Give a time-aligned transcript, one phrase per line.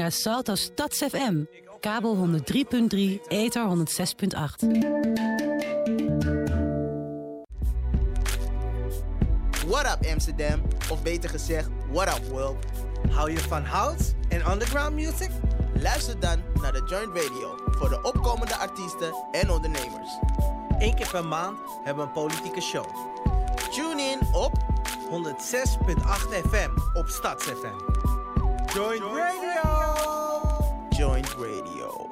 [0.00, 1.44] naar Salto Stads FM.
[1.80, 2.98] Kabel 103.3,
[3.28, 4.66] ether 106.8.
[9.66, 10.62] What up Amsterdam?
[10.90, 12.56] Of beter gezegd, what up world?
[13.10, 15.30] Hou je van house en underground music?
[15.74, 20.18] Luister dan naar de Joint Radio voor de opkomende artiesten en ondernemers.
[20.78, 22.86] Eén keer per maand hebben we een politieke show.
[23.70, 24.52] Tune in op
[25.10, 28.02] 106.8 FM op Stads FM.
[28.74, 29.53] Joint Radio!
[30.96, 32.10] Joint Radio.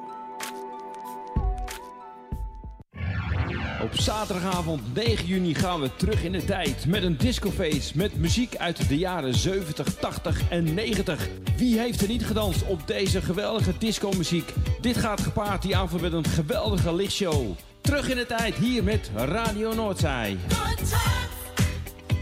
[3.81, 8.55] Op zaterdagavond 9 juni gaan we terug in de tijd met een discofeest met muziek
[8.55, 11.27] uit de jaren 70, 80 en 90.
[11.57, 14.53] Wie heeft er niet gedanst op deze geweldige discomuziek?
[14.81, 17.51] Dit gaat gepaard die avond met een geweldige lichtshow.
[17.81, 20.37] Terug in de tijd hier met Radio Noordzij.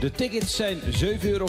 [0.02, 0.86] De tickets zijn 7,50
[1.22, 1.48] euro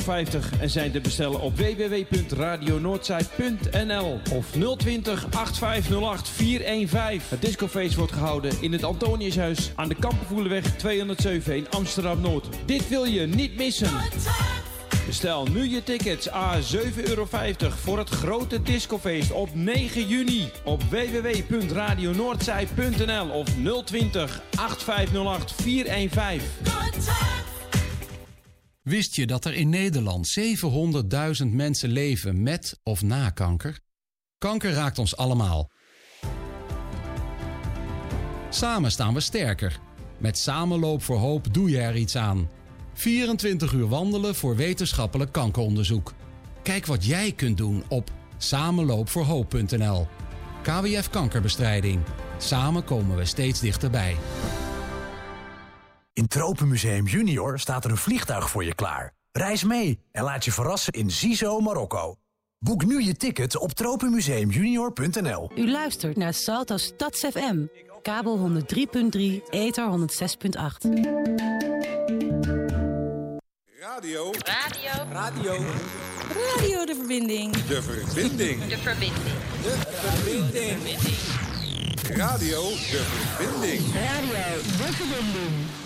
[0.61, 7.21] en zijn te bestellen op www.radionoordzij.nl of 020 8508 415.
[7.29, 12.47] Het discofeest wordt gehouden in het Antoniushuis aan de Kampenvoelenweg 207 in Amsterdam-Noord.
[12.65, 13.91] Dit wil je niet missen.
[15.07, 16.67] Bestel nu je tickets a 7,50
[17.05, 17.27] euro
[17.69, 23.49] voor het grote discofeest op 9 juni op www.radionoordzij.nl of
[23.85, 27.52] 020 8508 415.
[28.83, 33.81] Wist je dat er in Nederland 700.000 mensen leven met of na kanker?
[34.39, 35.71] Kanker raakt ons allemaal.
[38.51, 39.81] Samen staan we sterker.
[40.19, 42.51] Met Samenloop voor Hoop doe je er iets aan.
[42.95, 46.13] 24 uur wandelen voor wetenschappelijk kankeronderzoek.
[46.63, 50.07] Kijk wat jij kunt doen op samenloopvoorhoop.nl.
[50.63, 52.01] KWF Kankerbestrijding.
[52.39, 54.17] Samen komen we steeds dichterbij.
[56.15, 59.15] In Tropenmuseum Junior staat er een vliegtuig voor je klaar.
[59.31, 62.17] Reis mee en laat je verrassen in Zizo, Marokko.
[62.59, 65.51] Boek nu je ticket op tropenmuseumjunior.nl.
[65.55, 67.67] U luistert naar Salto Stads FM.
[68.03, 70.91] Kabel 103.3, ether 106.8.
[73.81, 74.31] Radio.
[74.33, 75.13] Radio.
[75.13, 75.53] Radio.
[76.29, 77.53] Radio de verbinding.
[77.57, 78.65] De verbinding.
[78.67, 79.15] De verbinding.
[79.63, 80.79] De verbinding.
[82.17, 83.03] Radio de
[83.37, 83.81] verbinding.
[83.95, 85.82] Radio de verbinding.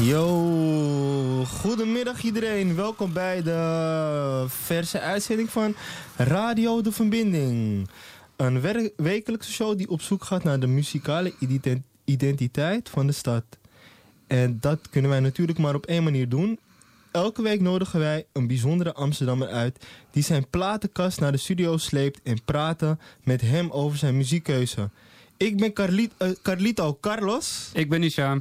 [0.00, 2.74] Yo, goedemiddag iedereen.
[2.74, 5.74] Welkom bij de verse uitzending van
[6.16, 7.88] Radio de Verbinding.
[8.36, 8.60] Een
[8.96, 13.44] wekelijkse show die op zoek gaat naar de muzikale ident- identiteit van de stad.
[14.26, 16.58] En dat kunnen wij natuurlijk maar op één manier doen.
[17.12, 22.20] Elke week nodigen wij een bijzondere Amsterdammer uit die zijn platenkast naar de studio sleept
[22.22, 24.90] en praten met hem over zijn muziekkeuze.
[25.36, 27.70] Ik ben eh, Carlito Carlos.
[27.72, 28.40] Ik ben Nisha.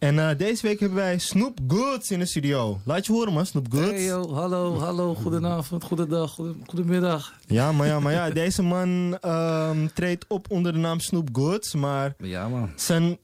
[0.00, 2.80] En eh, deze week hebben wij Snoop Goods in de studio.
[2.84, 3.90] Laat je horen man, Snoop Goods.
[3.90, 7.34] Hey yo, hallo, hallo, goedenavond, goedendag, goede- goedemiddag.
[7.46, 11.74] Ja, maar ja, maar ja, deze man ehm, treedt op onder de naam Snoop Goods.
[11.74, 13.18] Maar Ja man, zijn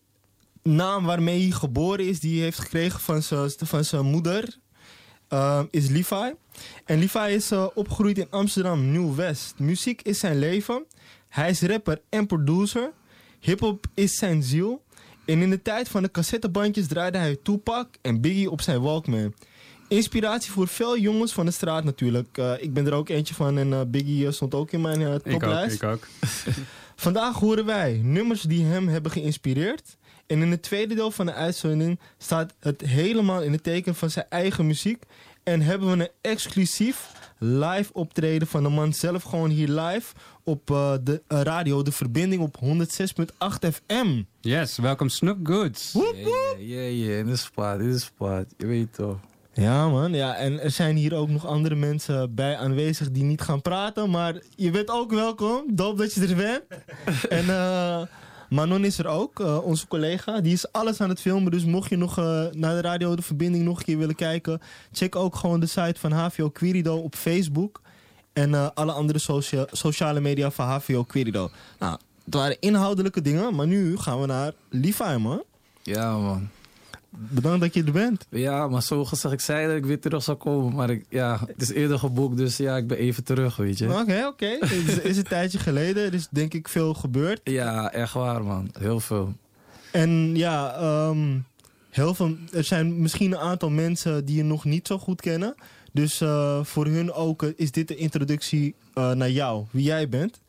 [0.62, 4.56] naam waarmee hij geboren is, die heeft gekregen van zijn, van zijn moeder,
[5.28, 6.34] ehm, is Levi.
[6.84, 9.54] En Levi is eh, opgegroeid in Amsterdam, Nieuw-West.
[9.58, 10.84] Muziek is zijn leven.
[11.28, 12.90] Hij is rapper en producer.
[13.40, 14.84] Hip-hop is zijn ziel.
[15.26, 19.34] En in de tijd van de cassettebandjes draaide hij Tupac en Biggie op zijn Walkman.
[19.88, 22.38] Inspiratie voor veel jongens van de straat natuurlijk.
[22.38, 25.00] Eh, ik ben er ook eentje van en eh, Biggie eh, stond ook in mijn
[25.02, 25.82] eh, Ik ook, toplijst.
[25.82, 26.06] ik ook.
[26.96, 29.96] Vandaag horen wij nummers die hem hebben geïnspireerd.
[30.26, 34.10] En in het tweede deel van de uitzending staat het helemaal in het teken van
[34.10, 35.02] zijn eigen muziek.
[35.42, 40.14] En hebben we een exclusief live optreden van de man zelf gewoon hier live
[40.44, 44.22] op eh, de eh, radio De Verbinding op 106.8 FM.
[44.40, 45.92] Yes, welkom Snoop Goods.
[45.92, 46.56] Woep, yeah, woep.
[46.58, 49.18] yeah, dit is spaat, dit is spaat, je weet toch.
[49.52, 53.40] Ja man, ja, en er zijn hier ook nog andere mensen bij aanwezig die niet
[53.40, 54.10] gaan praten.
[54.10, 56.62] Maar je bent ook welkom, doop dat je er bent.
[57.28, 58.02] en eh,
[58.48, 60.40] Manon is er ook, eh, onze collega.
[60.40, 63.22] Die is alles aan het filmen, dus mocht je nog eh, naar de radio de
[63.22, 64.60] verbinding nog een keer willen kijken...
[64.92, 67.80] check ook gewoon de site van HVO Quirido op Facebook.
[68.32, 71.50] En eh, alle andere socia- sociale media van HVO Quirido.
[71.78, 75.42] Nou, het waren inhoudelijke dingen, maar nu gaan we naar Levi man.
[75.82, 76.48] Ja man.
[77.18, 78.26] Bedankt dat je er bent.
[78.30, 81.40] Ja, maar zo gezegd, ik zei dat ik weer terug zou komen, maar ik, ja,
[81.46, 84.00] het is eerder geboekt, dus ja, ik ben even terug, weet je.
[84.00, 84.56] Oké, oké.
[84.60, 86.04] Het is, een tijdje geleden.
[86.04, 87.40] Er is denk ik veel gebeurd.
[87.44, 89.34] Ja, echt waar man, heel veel.
[89.92, 91.38] En ja, ehm,
[91.90, 95.54] heel veel, er zijn misschien een aantal mensen die je nog niet zo goed kennen.
[95.92, 100.08] Dus eh, voor hun ook eh, is dit de introductie eh, naar jou, wie jij
[100.08, 100.40] bent.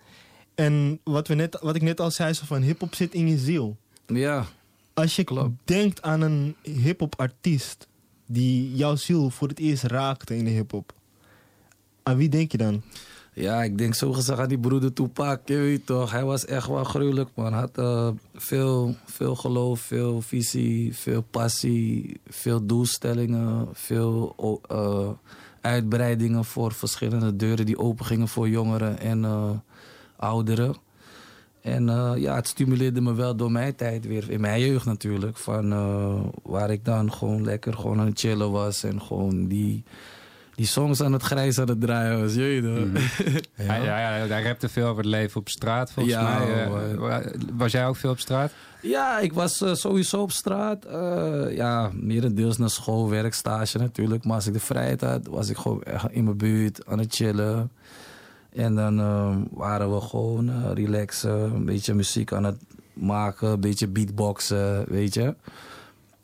[0.55, 3.37] En wat, we net, wat ik net al zei, zo van hip-hop zit in je
[3.37, 3.77] ziel.
[4.05, 4.45] Ja,
[4.97, 5.51] Als je Klopt.
[5.63, 7.87] denkt aan een hip-hop artiest
[8.25, 10.93] die jouw ziel voor het eerst raakte in de hip-hop.
[12.03, 12.81] Aan wie denk je dan?
[13.33, 16.11] Ja, ik denk zo gezegd aan die broeder Tupac, je weet toch.
[16.11, 17.51] Hij was echt wel gruwelijk, man.
[17.51, 24.35] Hij had eh, veel, veel geloof, veel visie, veel passie, veel doelstellingen, veel
[24.67, 25.09] eh,
[25.61, 29.49] uitbreidingen voor verschillende deuren die open gingen voor jongeren en eh,
[30.15, 30.75] ouderen.
[31.67, 35.37] En eh, ja, het stimuleerde me wel door mijn tijd weer, in mijn jeugd natuurlijk.
[35.37, 39.83] Van, eh, waar ik dan gewoon lekker gewoon aan het chillen was en gewoon die,
[40.55, 42.33] die songs aan het grijs aan het draaien was.
[42.33, 42.85] Je weet toch?
[42.85, 43.37] Mhm.
[43.67, 46.63] Ja, ja, ja, hij rapte veel over het leven op straat, volgens Ja, mij.
[46.63, 48.51] Eh, was jij ook veel op straat?
[48.81, 50.85] Ja, ik was sowieso op straat.
[50.85, 54.23] eh ja, merendeels naar school, werkstage natuurlijk.
[54.25, 57.15] Maar als ik de vrijheid had, was ik gewoon echt in mijn buurt aan het
[57.15, 57.71] chillen.
[58.53, 62.57] En dan eh, waren we gewoon eh, relaxen, een beetje muziek aan het
[62.93, 65.35] maken, een beetje beatboxen, weet je.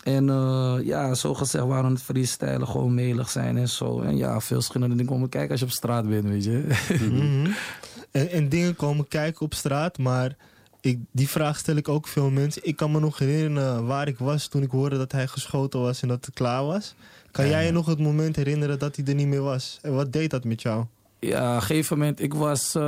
[0.04, 4.02] En eh, ja, zo gezegd waren het freestylen, gewoon melig zijn en zo.
[4.02, 6.68] En ja, veel verschillende dingen komen kijken als je op straat bent, weet je.
[7.10, 7.52] Mhm.
[8.12, 10.36] en, en dingen komen kijken op straat, maar
[10.82, 12.62] ik, die vraag stel ik ook veel mensen.
[12.66, 16.02] Ik kan me nog herinneren waar ik was toen ik hoorde dat hij geschoten was
[16.02, 16.96] en dat het klaar was.
[17.32, 17.52] Kan Ja.
[17.52, 19.80] jij je nog het moment herinneren dat hij er niet meer was?
[19.82, 20.86] En wat deed dat met jou?
[21.24, 22.76] Ja, op een gegeven moment, ik was.
[22.76, 22.82] eh,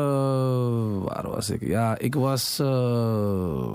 [1.03, 1.67] waar was ik?
[1.67, 2.59] Ja, ik was.
[2.59, 3.73] eh,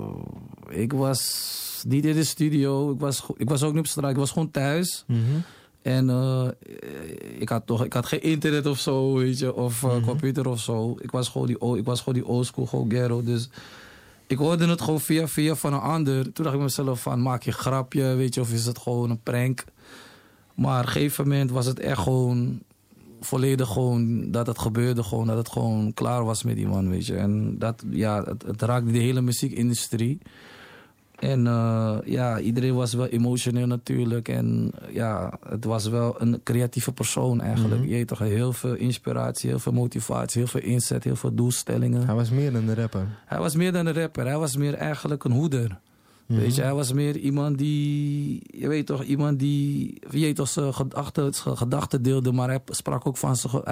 [0.69, 2.91] ik was niet in de studio.
[2.91, 4.09] Ik was, ik was ook niet op straat.
[4.11, 5.05] Ik was gewoon thuis.
[5.81, 6.47] En eh,
[7.39, 10.59] ik, had toch, ik had geen internet of zo, weet je, of eh, computer of
[10.59, 10.95] zo.
[10.99, 13.23] Ik was gewoon die, ik was gewoon die oldschool, gewoon ghetto.
[13.23, 13.49] Dus
[14.27, 16.33] ik hoorde het gewoon via via van een ander.
[16.33, 19.09] Toen dacht ik mezelf van, maak je een grapje, weet je, of is het gewoon
[19.09, 19.63] een prank?
[20.55, 22.59] Maar op een gegeven moment was het echt gewoon
[23.21, 27.05] volledig gewoon dat het gebeurde, gewoon dat het gewoon klaar was met die man, weet
[27.05, 27.15] je.
[27.15, 30.19] En dat, ja, het, het raakte de hele muziekindustrie.
[31.21, 34.27] En eh, ja, iedereen was wel emotioneel natuurlijk.
[34.27, 37.81] En ja, het was wel een creatieve persoon eigenlijk.
[37.81, 37.89] Mhm.
[37.89, 42.05] Je weet toch, heel veel inspiratie, heel veel motivatie, heel veel inzet, heel veel doelstellingen.
[42.05, 43.07] Hij was meer dan een rapper.
[43.25, 44.25] Hij was meer dan een rapper.
[44.25, 45.79] Hij was meer eigenlijk een hoeder.
[46.31, 46.39] Mhm.
[46.39, 50.47] Weet je, hij was meer iemand die, je weet toch, iemand die, je weet toch,
[50.47, 53.63] zijn gedachten, zijn gedachten deelde, maar hij sprak ook van zijn,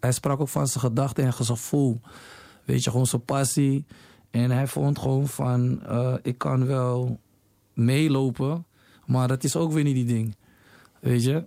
[0.00, 2.00] hij sprak ook van zijn gedachten en zijn gevoel.
[2.64, 3.84] Weet je, gewoon zijn passie.
[4.30, 7.20] En hij vond gewoon van, eh, ik kan wel
[7.74, 8.66] meelopen,
[9.06, 10.36] maar dat is ook weer niet die ding.
[11.00, 11.44] Weet je?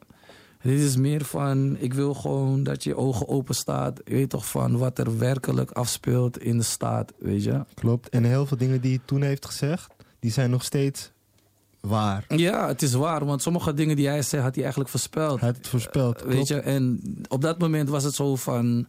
[0.62, 4.02] Dit is meer van, ik wil gewoon dat je ogen open staat.
[4.06, 7.66] Je weet toch van wat er werkelijk afspeelt in de staat, weet je?
[7.74, 8.10] Klopt.
[8.10, 9.93] En heel veel dingen die hij toen heeft gezegd,
[10.24, 11.12] die zijn nog steeds
[11.80, 12.26] waar.
[12.28, 15.40] Ja, het is waar, want sommige dingen die hij zei had hij eigenlijk voorspeld.
[15.40, 16.22] Hij had het voorspeld.
[16.22, 18.88] Eh, weet je, en op dat moment was het zo van,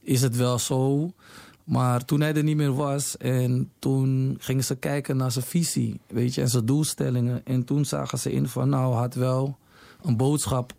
[0.00, 1.12] is het wel zo?
[1.64, 6.00] Maar toen hij er niet meer was en toen gingen ze kijken naar zijn visie,
[6.06, 7.40] weet je, en zijn doelstellingen.
[7.44, 9.56] En toen zagen ze in van, nou, had wel
[10.02, 10.72] een boodschap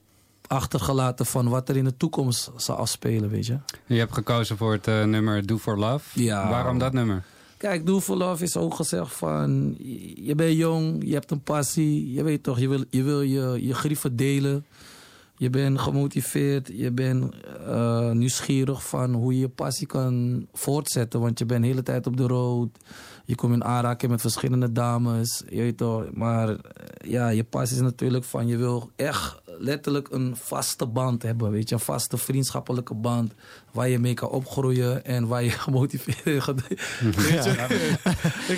[0.47, 3.57] achtergelaten van wat er in de toekomst zou afspelen, weet je.
[3.85, 6.23] Je hebt gekozen voor het eh, nummer Do For Love.
[6.23, 6.49] Ja.
[6.49, 7.23] Waarom dat nummer?
[7.59, 9.75] Kijk, Do For Love is ook gezegd van...
[9.77, 12.13] je- Je bent jong, je hebt een passie.
[12.13, 14.65] Je weet toch, je wil je, wil je, je grieven delen.
[15.38, 16.67] Je bent gemotiveerd.
[16.73, 17.33] Je bent
[17.67, 21.19] eh, nieuwsgierig van hoe je je passie kan voortzetten.
[21.19, 22.69] Want je bent de hele tijd op de road.
[23.29, 25.43] Je komt in aanraking met verschillende dames.
[25.49, 26.57] Je weet toch, maar eh,
[27.11, 28.47] ja, je passie is natuurlijk van...
[28.47, 31.75] Je wil echt letterlijk een vaste band hebben, weet je.
[31.75, 33.33] Een vaste vriendschappelijke band.
[33.71, 36.61] Waar je mee kan opgroeien en waar je gemotiveerd gaat...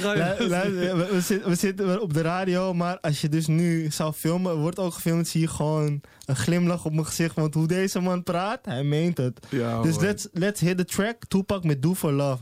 [0.07, 4.57] Luister, we, zitten, we zitten op de radio, maar als je dus nu zou filmen,
[4.57, 7.36] wordt ook gefilmd, zie je gewoon een glimlach op mijn gezicht.
[7.36, 9.48] Want hoe deze man praat, hij meent het.
[9.50, 10.03] Ja, dus man.
[10.03, 11.25] let's, let's hit the track.
[11.27, 12.41] Tupac met Do For Love.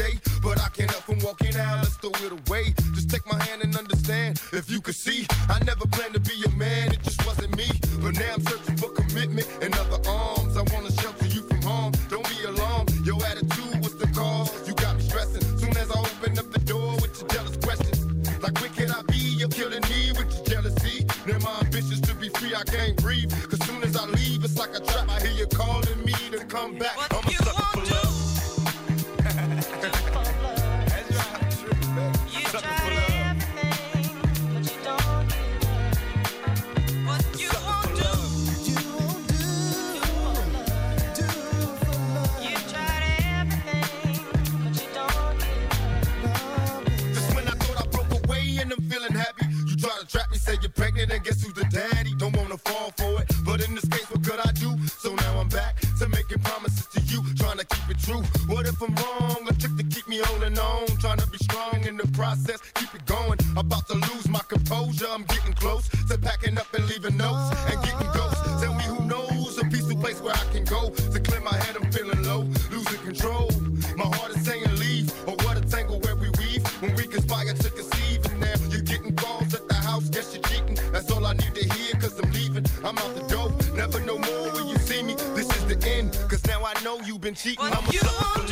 [0.00, 1.78] I but I can't help from walking out.
[1.82, 2.74] Let's throw it away.
[2.94, 4.40] Just take my hand and understand.
[4.52, 6.92] If you could see, I never planned to be a man.
[6.92, 7.68] It just wasn't me.
[8.00, 9.98] But now I'm searching for commitment and other
[60.22, 60.86] to on and on.
[60.98, 62.60] Trying to be strong in the process.
[62.74, 63.38] Keep it going.
[63.56, 65.06] About to lose my composure.
[65.10, 68.62] I'm getting close to packing up and leaving notes and getting ghosts.
[68.62, 71.76] Tell me who knows a peaceful place where I can go to clear my head.
[71.76, 73.50] I'm feeling low, losing control.
[73.96, 75.10] My heart is saying leave.
[75.28, 78.24] Or what a tangle where we weave when we conspire to conceive.
[78.26, 80.08] And now you're getting calls at the house.
[80.08, 80.78] Guess you're cheating.
[80.92, 81.94] That's all I need to hear.
[82.00, 82.66] Cause I'm leaving.
[82.84, 83.52] I'm out the door.
[83.74, 85.14] Never no more when you see me.
[85.34, 86.18] This is the end.
[86.28, 87.64] Cause now I know you've been cheating.
[87.64, 88.49] I'm a sucker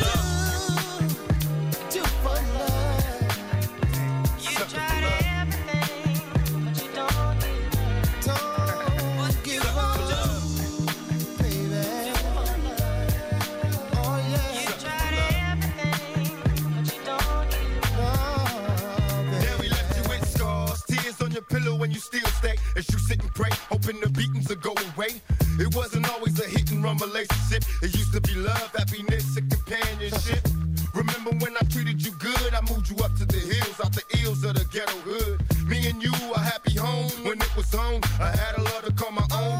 [26.19, 27.63] always a hit and run relationship.
[27.81, 30.45] It used to be love, happiness, and companionship.
[30.93, 32.53] Remember when I treated you good?
[32.53, 35.39] I moved you up to the hills, out the ills of the ghetto hood.
[35.67, 38.01] Me and you, a happy home when it was on.
[38.19, 39.59] I had a love to call my own.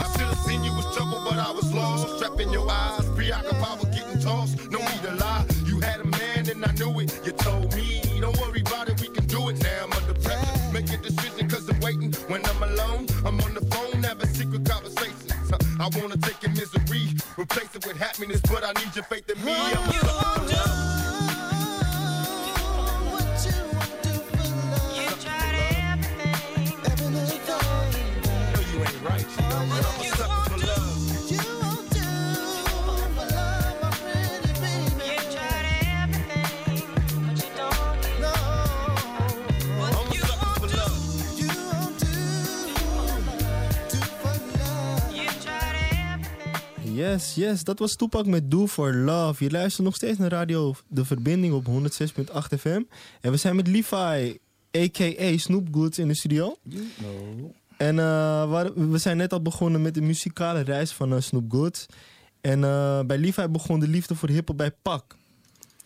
[0.00, 2.18] I should have seen you was trouble, but I was lost.
[2.18, 4.70] Trapped in your eyes, preoccupied with getting tossed.
[4.70, 7.20] No need to lie, you had a man and I knew it.
[7.26, 9.62] You told me, don't worry about it, we can do it.
[9.62, 10.72] Now I'm under pressure.
[10.72, 12.12] Make a decision cause I'm waiting.
[12.28, 13.06] When I'm alone,
[15.94, 19.42] I wanna take your misery, replace it with happiness, but I need your faith in
[19.42, 20.37] me.
[47.08, 49.44] Yes, yes, dat was Toepak met Do For Love.
[49.44, 52.82] Je luistert nog steeds naar Radio De Verbinding op 106.8 FM.
[53.20, 54.38] En we zijn met Levi,
[54.76, 55.36] a.k.a.
[55.38, 56.56] Snoop Goods in de studio.
[57.76, 58.04] En eh,
[58.50, 61.86] waar- we zijn net al begonnen met de muzikale reis van eh, Snoop Goods.
[62.40, 65.16] En eh, bij Levi begon de liefde voor hiphop bij Pak.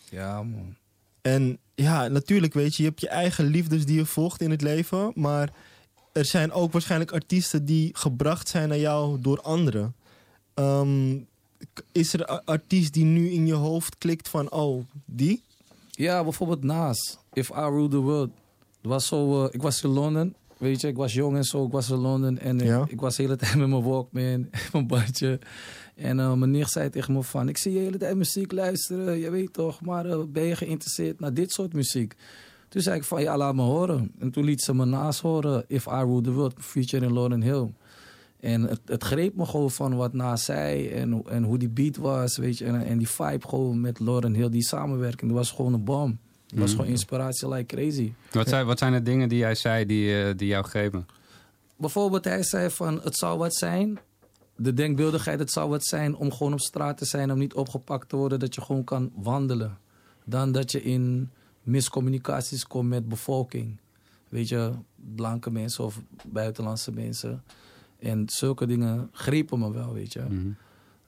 [0.09, 0.75] Ja, man.
[1.21, 4.61] En ja, natuurlijk weet je, je hebt je eigen liefdes die je volgt in het
[4.61, 5.11] leven.
[5.15, 5.53] Maar
[6.13, 9.95] er zijn ook waarschijnlijk artiesten die gebracht zijn naar jou door anderen.
[10.53, 11.17] Ehm,
[11.91, 15.43] is er een artiest die nu in je hoofd klikt van, oh, die?
[15.91, 17.17] Ja, bijvoorbeeld Nas.
[17.33, 18.29] If I Rule the World.
[18.81, 20.35] Het was zo, eh, ik was in Londen.
[20.57, 21.65] Weet je, ik was jong en zo.
[21.65, 22.39] Ik was in Londen.
[22.39, 22.85] En ik- Ja.
[22.87, 24.49] ik, was de hele tijd met mijn Walkman.
[24.73, 25.39] mijn bandje.
[25.95, 27.49] En eh, mijn nicht zei tegen me van...
[27.49, 29.17] Ik zie je de hele tijd muziek luisteren.
[29.19, 29.81] Je weet toch.
[29.81, 32.15] Maar eh, ben je geïnteresseerd naar dit soort muziek?
[32.69, 34.11] Toen zei ik van, ja, laat me horen.
[34.19, 35.65] En toen liet ze me Nas horen.
[35.67, 36.53] If I Rule the World.
[36.57, 37.67] Featuring Lauren Hill.
[38.43, 41.95] En het, het greep me gewoon van wat Nas zei en, en hoe die beat
[41.95, 42.65] was, weet je.
[42.65, 46.19] En, en die vibe gewoon met Lauren Hill, die samenwerking, dat was gewoon een bom.
[46.47, 46.77] Dat was Mhm.
[46.77, 48.13] gewoon inspiratie like crazy.
[48.31, 51.05] Wat zijn, wat zijn de dingen die jij zei die, eh, die jou grepen?
[51.77, 53.99] Bijvoorbeeld hij zei van, het zou wat zijn,
[54.55, 58.09] de denkbeeldigheid, het zou wat zijn om gewoon op straat te zijn, om niet opgepakt
[58.09, 59.77] te worden, dat je gewoon kan wandelen.
[60.25, 61.29] Dan dat je in
[61.61, 63.77] miscommunicaties komt met bevolking.
[64.29, 64.71] Weet je,
[65.15, 67.43] blanke mensen of buitenlandse mensen.
[68.03, 70.19] En zulke dingen grepen me wel, weet je.
[70.21, 70.49] Mhm.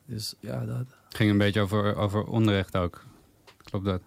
[0.05, 0.77] Dus ja, dat.
[1.07, 3.03] Het ging een beetje over, over onrecht ook.
[3.63, 4.01] Klopt dat?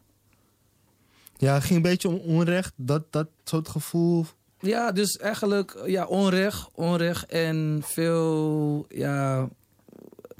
[1.36, 2.72] Ja, het ging een beetje om onrecht.
[2.76, 4.26] Dat, dat soort gevoel.
[4.60, 9.48] Ja, dus eigenlijk ja, onrecht, onrecht en veel, ja,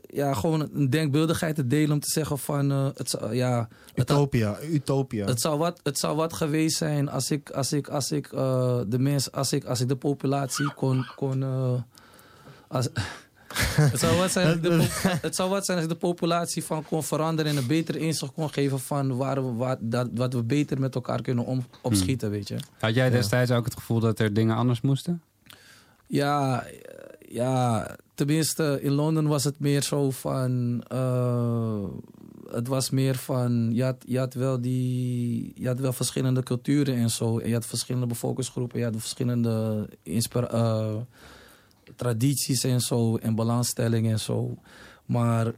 [0.07, 4.09] ja, gewoon een denkbeeldigheid te delen om te zeggen van, eh, het, zou- ja, het,
[4.09, 5.27] had- Utopia, utopia.
[5.27, 8.81] het, zou wat, het zou wat geweest zijn als ik, als ik, als ik eh,
[8.87, 11.73] de mensen, als ik, als ik de populatie kon, kon eh,
[12.69, 12.89] als,
[13.93, 14.87] het, zou wat zijn als de,
[15.21, 18.33] het zou wat zijn als ik de populatie van kon veranderen en een beter inzicht
[18.33, 22.31] kon geven van waar we, waar, dat, wat we beter met elkaar kunnen om, opschieten,
[22.31, 22.57] weet je.
[22.79, 23.11] Had jij Ja.
[23.11, 25.23] destijds ook het gevoel dat er dingen anders moesten?
[26.07, 26.65] Ja,
[27.29, 30.83] ja, tenminste in Londen was het meer zo van.
[30.89, 31.83] eh,
[32.51, 33.71] het was meer van.
[33.75, 35.53] Je had, je had wel die.
[35.55, 37.39] Je had wel verschillende culturen en zo.
[37.39, 38.79] En je had verschillende bevolkingsgroepen.
[38.79, 40.95] Je had verschillende inspira- eh,
[41.99, 43.17] tradities en zo.
[43.17, 44.57] En belangstellingen en zo.
[45.05, 45.53] Maar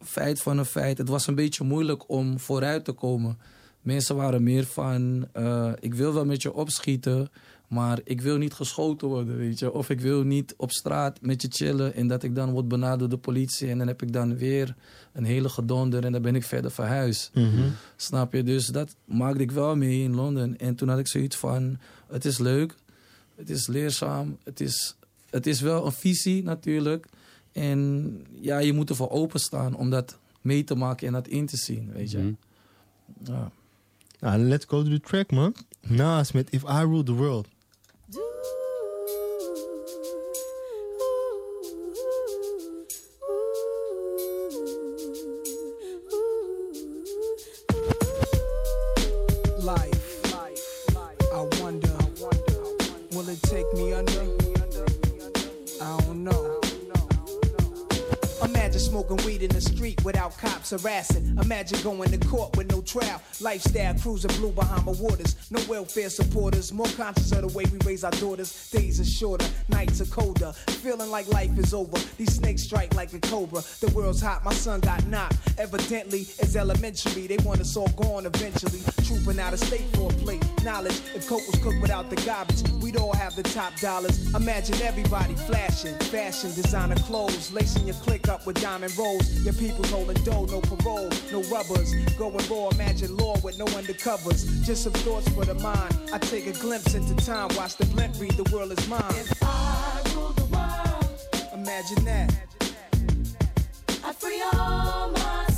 [0.00, 3.38] feit van een feit, het was een beetje moeilijk om vooruit te komen.
[3.80, 7.30] Mensen waren meer van, eh, ik wil wel met je opschieten,
[7.68, 9.72] maar ik wil niet geschoten worden, weet je.
[9.72, 12.98] Of ik wil niet op straat met je chillen en dat ik dan word benaderd
[12.98, 13.68] door de politie.
[13.68, 14.74] En dan heb ik dan weer
[15.12, 17.30] een hele gedonder en dan ben ik verder verhuisd.
[17.34, 17.68] Mhm.
[17.96, 18.42] Snap je?
[18.42, 20.58] Dus dat maakte ik wel mee in Londen.
[20.58, 22.74] En toen had ik zoiets van, het is leuk,
[23.36, 24.96] het is leerzaam, het is,
[25.34, 27.06] het is wel een visie natuurlijk.
[27.52, 31.56] En ja, je moet ervoor openstaan om dat mee te maken en dat in te
[31.56, 32.18] zien, weet je.
[32.18, 32.32] Mhm.
[33.24, 33.50] Ja.
[34.20, 35.54] Nou, let's go to the track, man.
[35.80, 37.48] Nas met If I Rule the World.
[61.66, 62.23] Imagine going to
[63.44, 65.36] Lifestyle cruising blue behind Bahama waters.
[65.50, 66.72] No welfare supporters.
[66.72, 68.70] More conscious of the way we raise our daughters.
[68.70, 70.52] Days are shorter, nights are colder.
[70.82, 71.98] Feeling like life is over.
[72.16, 73.62] These snakes strike like a cobra.
[73.80, 75.36] The world's hot, my son got knocked.
[75.58, 77.26] Evidently, it's elementary.
[77.26, 78.80] They want us all gone eventually.
[79.04, 80.42] Trooping out of state for a plate.
[80.64, 84.34] Knowledge, if coke was cooked without the garbage, we'd all have the top dollars.
[84.34, 89.30] Imagine everybody flashing, fashion, designer clothes, lacing your click up with diamond rolls.
[89.44, 91.92] Your people holding dough, no parole, no rubbers.
[92.16, 94.64] Going raw, imagine law with no undercovers.
[94.64, 95.96] Just some thoughts for the mind.
[96.12, 99.02] I take a glimpse into time, watch the blimp read, the world is mine.
[99.10, 102.34] If I rule the world, imagine that.
[104.04, 105.53] I free all my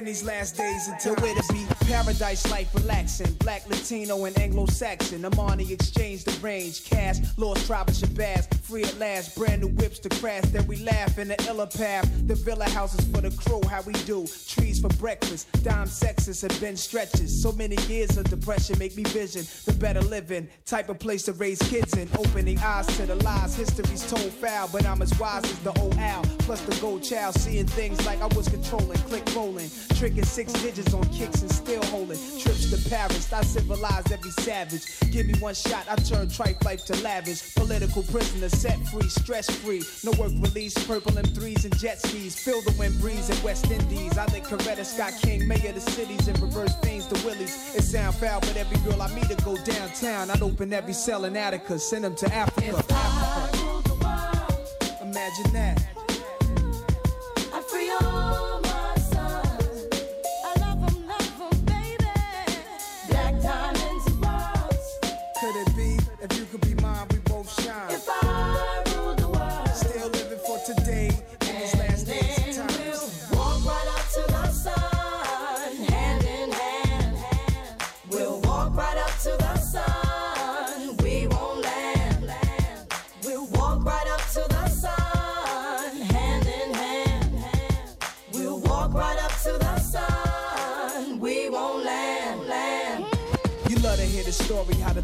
[0.00, 1.66] in these last days until to be.
[1.86, 3.30] Paradise life relaxing.
[3.34, 5.24] Black, Latino, and Anglo Saxon.
[5.26, 6.84] Amani exchange the range.
[6.84, 8.59] Cash, lost tribe of Shabazz.
[8.70, 9.36] Free at last.
[9.36, 10.44] Brand new whips to crash.
[10.44, 12.08] Then we laugh in the illa path.
[12.28, 13.60] The villa houses for the crew.
[13.68, 14.28] How we do.
[14.46, 15.50] Trees for breakfast.
[15.64, 17.42] Dime sexes and been stretches.
[17.42, 20.48] So many years of depression make me vision the better living.
[20.66, 22.08] Type of place to raise kids in.
[22.16, 23.56] Opening eyes to the lies.
[23.56, 24.68] History's told foul.
[24.72, 26.22] But I'm as wise as the old owl.
[26.38, 27.34] Plus the gold child.
[27.34, 28.98] Seeing things like I was controlling.
[28.98, 29.68] Click rolling.
[29.96, 32.18] Tricking six digits on kicks and still holding.
[32.38, 33.32] Trips to Paris.
[33.32, 34.86] I civilized every savage.
[35.10, 35.86] Give me one shot.
[35.90, 37.56] I turn tripe life to lavish.
[37.56, 39.08] Political prisoner set free.
[39.08, 39.82] Stress free.
[40.04, 40.74] No work release.
[40.86, 42.38] Purple M3s and jet skis.
[42.38, 44.18] Feel the wind breeze in West Indies.
[44.18, 45.48] I think Coretta Scott King.
[45.48, 47.74] Mayor of the cities and reverse things to Willies.
[47.74, 50.30] It sound foul, but every girl I meet to go downtown.
[50.30, 51.78] I'd open every cell in Attica.
[51.78, 52.84] Send them to Africa.
[52.90, 53.70] Africa.
[55.02, 55.99] Imagine that.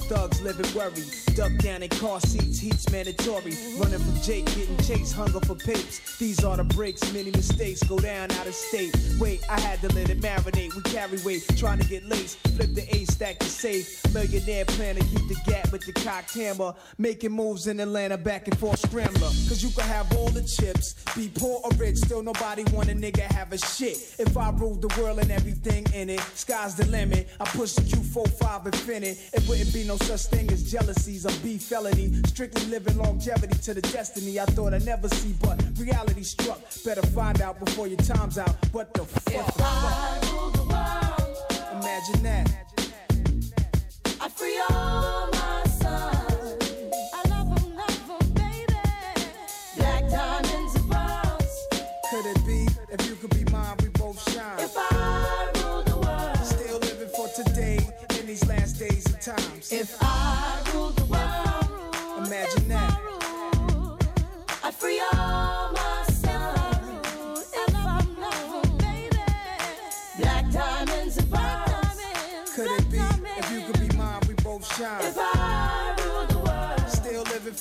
[0.08, 1.25] Thugs live and worry.
[1.36, 3.52] Duck down in car seats, heat's mandatory.
[3.76, 6.16] Running from Jake, getting chased, hunger for papes.
[6.16, 8.96] These are the breaks, many mistakes go down out of state.
[9.20, 10.74] Wait, I had to let it marinate.
[10.74, 12.38] We carry weight, trying to get laced.
[12.56, 14.02] Flip the A stack to safe.
[14.14, 16.72] Millionaire plan to keep the gap with the cocked hammer.
[16.96, 19.28] Making moves in Atlanta, back and forth scrambler.
[19.46, 22.94] Cause you can have all the chips, be poor or rich, still nobody want a
[22.94, 23.98] nigga have a shit.
[24.18, 27.28] If I ruled the world and everything in it, sky's the limit.
[27.38, 29.18] I push the Q45 infinite.
[29.34, 32.12] It wouldn't be no such thing as jealousies or beef felony.
[32.26, 36.60] Strictly living longevity to the destiny I thought I'd never see, but reality struck.
[36.84, 38.54] Better find out before your time's out.
[38.72, 39.56] What the fuck?
[41.72, 42.50] Imagine that.
[44.20, 46.64] I free all my sons.
[47.14, 48.74] I love 'em, love 'em, baby.
[49.76, 51.66] Black diamonds and pearls.
[52.10, 54.58] Could it be if you could be mine, we both shine?
[54.60, 57.78] If I rule the world, Still living for today
[58.20, 59.72] in these last days and times.
[59.72, 60.15] if I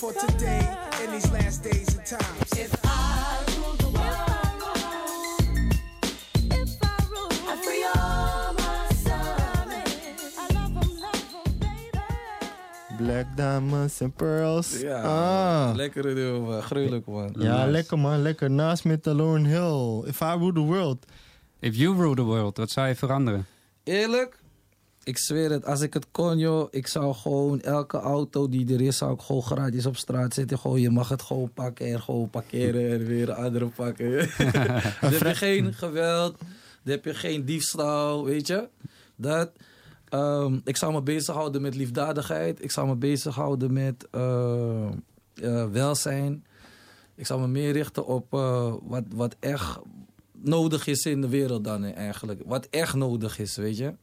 [0.06, 0.62] for today
[1.04, 2.52] in these last days and times.
[2.52, 4.62] if I rule the world,
[6.52, 10.38] if I rule, I free all my sons.
[10.38, 13.04] I love 'em, love 'em, baby.
[13.04, 14.80] Black Diamonds and Pearls.
[14.82, 15.76] Ja, Ah.
[15.76, 16.62] lekkere deel, man.
[16.62, 17.36] gruwelijk man.
[17.40, 18.52] Ja, lekker man, lekker.
[18.52, 20.04] Naast met Lauren Hill.
[20.08, 21.06] If I Rule the World.
[21.60, 23.46] If you rule the world, wat zou je veranderen?
[23.84, 24.38] Eerlijk,
[25.06, 28.82] ik zweer het, als ik het kon, joh, ik zou gewoon elke auto die er
[28.82, 30.60] is, zou ik gewoon gratis op straat zetten.
[30.60, 34.12] Gewoon, je mag het gewoon pakken en gewoon parkeren en weer een andere pakken.
[35.02, 36.38] dan heb je geen geweld,
[36.84, 38.68] dan heb je geen diefstal, weet je.
[39.16, 39.52] Dat.
[40.10, 42.64] Ehm, ik zou me bezighouden met liefdadigheid.
[42.64, 44.88] Ik zou me bezighouden met eh,
[45.34, 46.46] eh, welzijn.
[47.16, 49.80] Ik zou me meer richten op eh, wat, wat echt
[50.32, 52.42] nodig is in de wereld dan eigenlijk.
[52.46, 53.94] Wat echt nodig is, weet je.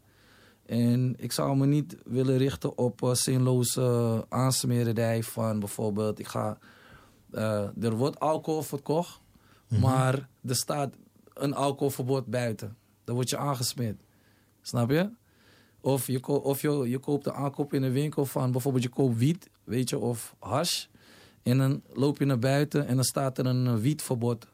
[0.66, 6.18] En ik zou me niet willen richten op eh, zinloze aansmerenij van bijvoorbeeld...
[6.18, 6.58] Ik ga,
[7.30, 9.20] eh, er wordt alcohol verkocht,
[9.80, 10.94] maar er staat
[11.34, 12.76] een alcoholverbod buiten.
[13.04, 14.00] Dan word je aangesmeerd.
[14.62, 15.10] Snap je?
[15.80, 19.18] Of, je, of je, je koopt een aankoop in een winkel van bijvoorbeeld je koopt
[19.18, 20.86] wiet, weet je, of hash.
[21.42, 24.46] En dan loop je naar buiten en dan staat er een eh, wietverbod.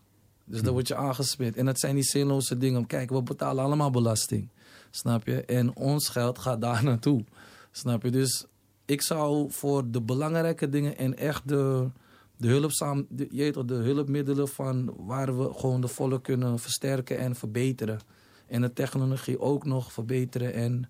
[0.44, 1.56] Dus dan word je aangesmeerd.
[1.56, 2.86] En dat zijn die zinloze dingen.
[2.86, 4.48] Kijk, we betalen allemaal belasting.
[4.90, 5.44] Snap je?
[5.44, 7.24] En ons geld gaat daar naartoe.
[7.70, 8.10] Snap je?
[8.10, 8.46] Dus
[8.84, 11.88] ik zou voor de belangrijke dingen en echt de,
[12.36, 16.58] de, hulpzaam, de, je weet toch, de hulpmiddelen van waar we gewoon de volk kunnen
[16.58, 17.98] versterken en verbeteren.
[18.46, 20.88] En de technologie ook nog verbeteren en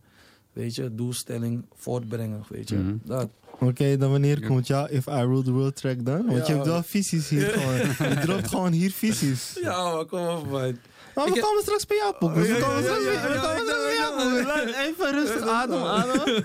[0.52, 2.44] weet je, doelstelling voortbrengen.
[2.48, 2.76] Weet je.
[2.76, 2.96] Mhm.
[3.04, 3.28] Dat.
[3.60, 6.26] Oké, dan wanneer komt jouw If I Rule the World track dan?
[6.26, 8.08] Want je hebt wel visies hier gewoon.
[8.10, 9.58] Je dropt gewoon hier visies.
[9.62, 10.76] Ja, maar kom op, man.
[11.18, 12.12] Maar we komen straks bij jou.
[12.12, 16.20] We komen straks ja, bij- we komen straks bij jou, Even rustig adem, adem.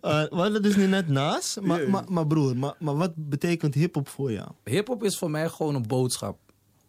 [0.00, 1.60] Eh, We hadden dus nu net naast.
[1.60, 1.88] Maar, Ja.
[1.88, 4.48] maar, maar broer, maar, maar wat betekent hip-hop voor jou?
[4.64, 6.38] Hip-hop is voor mij gewoon een boodschap.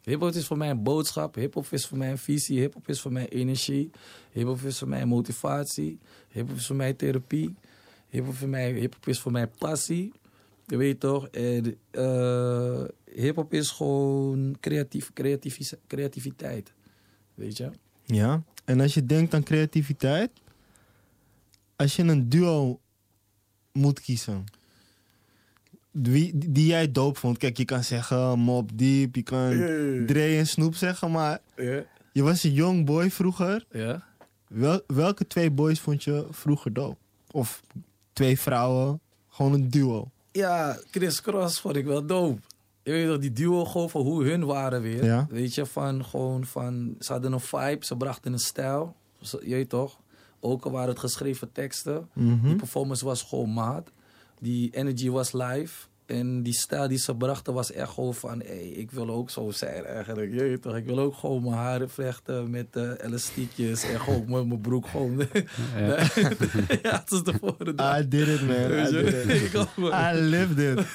[0.01, 1.35] Hip-hop is voor mij een boodschap.
[1.35, 2.59] Hip-hop is voor mij een visie.
[2.59, 3.89] Hip-hop is voor mij energie.
[4.31, 5.99] Hip-hop is voor mij motivatie.
[6.29, 7.55] Hip-hop is voor mij therapie.
[8.09, 10.11] Hip-hop voor mij- hip-hop is voor mij passie.
[10.67, 11.27] Je weet toch?
[11.27, 16.73] En, eh, hip-hop is gewoon creatief, creatief, creativiteit.
[17.35, 17.69] Weet je?
[18.03, 18.43] Ja.
[18.65, 20.31] En als je denkt aan creativiteit,
[21.75, 22.79] als je een duo
[23.71, 24.43] moet kiezen,
[25.91, 27.37] die, die jij doop vond.
[27.37, 29.49] Kijk, je kan zeggen Mob Deep, je kan.
[30.05, 31.39] Dre en Snoep zeggen, maar
[32.11, 33.65] je was een young boy vroeger.
[33.71, 34.07] Ja.
[34.47, 36.97] Wel, welke twee boys vond je vroeger doop?
[37.31, 37.61] Of
[38.13, 40.11] twee vrouwen, gewoon een duo.
[40.31, 42.41] Ja, Chris Cross vond ik wel dope.
[42.85, 45.03] Je weet toch, die duo gewoon van hoe hun waren weer.
[45.03, 45.27] Ja.
[45.29, 46.95] Weet je, van gewoon van...
[46.99, 48.95] Ze hadden een vibe, ze brachten een stijl.
[49.21, 49.99] Ze- Je weet toch?
[50.39, 52.09] Ook al waren het geschreven teksten.
[52.13, 52.47] Mhm.
[52.47, 53.91] Die performance was gewoon maat.
[54.39, 55.87] Die energy was live.
[56.05, 58.41] En die stijl die ze brachten was echt gewoon van...
[58.45, 60.31] Hey, ik wil ook zo zijn eigenlijk.
[60.33, 60.75] Je weet toch?
[60.75, 63.83] Ik wil ook gewoon mijn haren vlechten met eh, elastiekjes.
[63.83, 65.17] En gewoon mijn, mijn broek gewoon...
[65.77, 65.85] Ja.
[66.83, 67.99] ja, het is de vorige dag.
[67.99, 68.55] I did it, man.
[68.55, 69.53] I did it.
[69.77, 70.85] I lived it.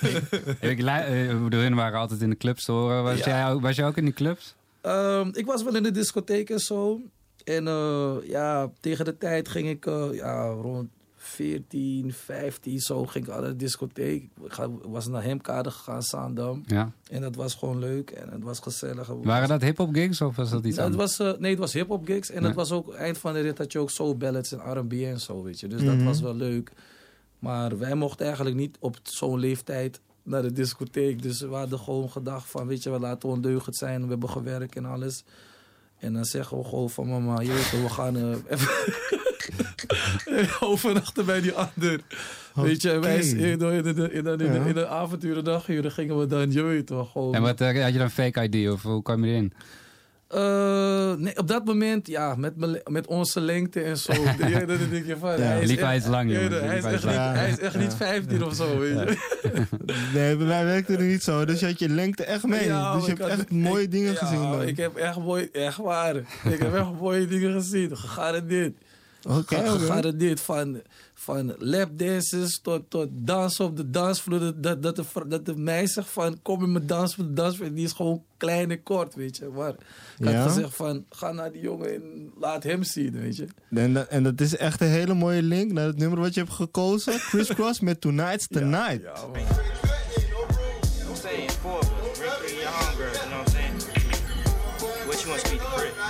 [0.61, 3.03] Ik, eh, ik bedoel, hun waren altijd in de clubs te horen.
[3.03, 3.25] Was, Ja.
[3.27, 4.55] jij, ook- was jij ook in die clubs?
[4.81, 7.01] Ehm, ik was wel in de discotheek en zo.
[7.45, 10.89] En eh, ja, tegen de tijd ging ik eh, ja, rond
[11.31, 14.23] 14, 15 zo ging ik naar de discotheek.
[14.45, 16.63] Ik was naar Hemkade gegaan, Zaandam.
[16.67, 16.93] Ja.
[17.11, 19.09] En dat was gewoon leuk en het was gezellig.
[19.23, 21.17] Waren dat hip-hop gigs of was dat iets Nou, het anders?
[21.17, 22.31] was, eh, nee, het was hip-hop gigs.
[22.31, 22.47] En Nee.
[22.47, 25.21] het was ook eind van de rit had je ook soul ballads en R&B en
[25.21, 25.69] zo, weet je.
[25.69, 25.97] Dus Mhm.
[25.97, 26.73] dat was wel leuk.
[27.39, 31.23] Maar wij mochten eigenlijk niet op zo'n leeftijd naar de discotheek.
[31.23, 34.03] Dus we hadden gewoon gedacht van, weet je, we laten ondeugend zijn.
[34.05, 35.25] We hebben gewerkt en alles.
[36.01, 38.69] En dan zeggen we gewoon van, mama, je weet wel, we gaan eh, even
[40.69, 42.01] overnachten bij die ander.
[42.55, 46.63] Weet je, wij in de, in de, in de, avonturen, daguren gingen we dan, je
[46.63, 47.35] weet wel, gewoon...
[47.35, 49.53] En wat, eh, had je dan fake ID of hoe kwam je erin?
[50.31, 52.53] Eh, nee, op dat moment, ja, met,
[52.91, 54.13] met onze lengte en zo.
[54.49, 56.39] Ja, dan denk je van, hij is Liever hij echt- is lang, ja.
[56.39, 57.35] Hij is hij echt niet, lang.
[57.37, 57.97] hij is echt niet Ja.
[57.97, 59.17] 15 of zo, weet je.
[60.15, 61.45] Nee, bij mij werkte het niet zo.
[61.45, 62.65] Dus je had je lengte echt mee.
[62.67, 64.41] Ja, dus je hebt had- echt mooie ik- dingen ja, gezien.
[64.51, 64.63] dan.
[64.63, 66.17] Ik heb echt mooi, echt waar.
[66.17, 67.97] Ik heb echt mooie dingen gezien.
[67.97, 68.73] Gegarandeerd.
[69.29, 69.69] Oké, oké.
[69.69, 70.41] Gegarandeerd.
[70.41, 70.81] Van,
[71.23, 74.39] van lapdances tot, tot dansen op de dansvloer.
[74.41, 77.33] Dat, dat, dat, de, dat de meisje zegt van, kom in mijn dans op de
[77.33, 77.75] dansvloer.
[77.75, 79.49] Die is gewoon klein en kort, weet je.
[79.55, 79.71] Maar
[80.19, 80.33] ik Ja?
[80.43, 83.47] had gezegd van, ga naar die jongen en laat hem zien, weet je.
[83.75, 86.41] En dat, en dat is echt een hele mooie link naar het nummer wat je
[86.41, 87.13] hebt gekozen.
[87.19, 89.03] Chris Cross met Tonight's the Night.
[91.09, 91.89] I'm saying four of us.
[92.19, 93.75] Bring three of your homegirls, you know what I'm saying?
[95.07, 96.10] What you want to be the crib?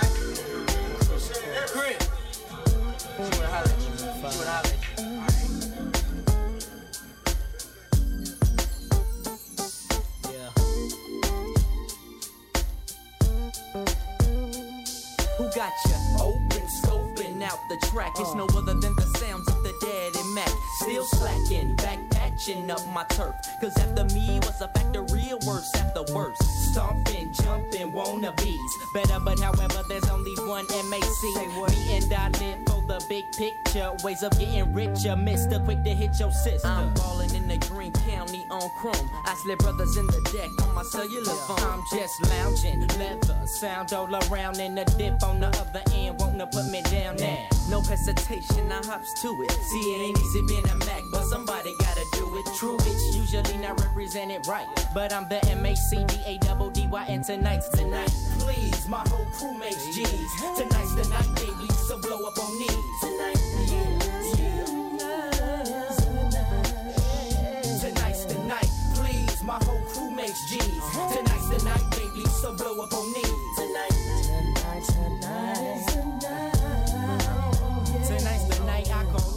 [22.41, 23.35] Back patching up my turf.
[23.59, 24.90] Cause after me was a factory
[33.41, 33.91] picture.
[34.03, 35.59] Ways of getting richer, mister.
[35.59, 36.67] Quick to hit your sister.
[36.67, 39.09] I'm ballin' in the Green County on Chrome.
[39.25, 41.59] I slip brothers in the deck on my cellular phone.
[41.59, 46.19] I'm just lounging, leather, sound all around, and the dip on the other end.
[46.19, 47.47] Wanna put me down now.
[47.69, 49.51] No hesitation, I hops to it.
[49.51, 52.45] See, it ain't easy being a Mac, but somebody gotta do it.
[52.57, 54.67] True, it's usually not represented right.
[54.93, 58.13] But I'm the M A C D A double D Y, and tonight's tonight.
[58.37, 60.31] Please, my whole crew makes G's.
[60.57, 62.71] Tonight's the night, baby, so blow up on knees.
[63.01, 63.37] Tonight,
[67.81, 69.43] Tonight's the night, please.
[69.43, 70.61] My whole crew makes G's.
[71.13, 73.10] Tonight's the night, baby, so blow up on knees.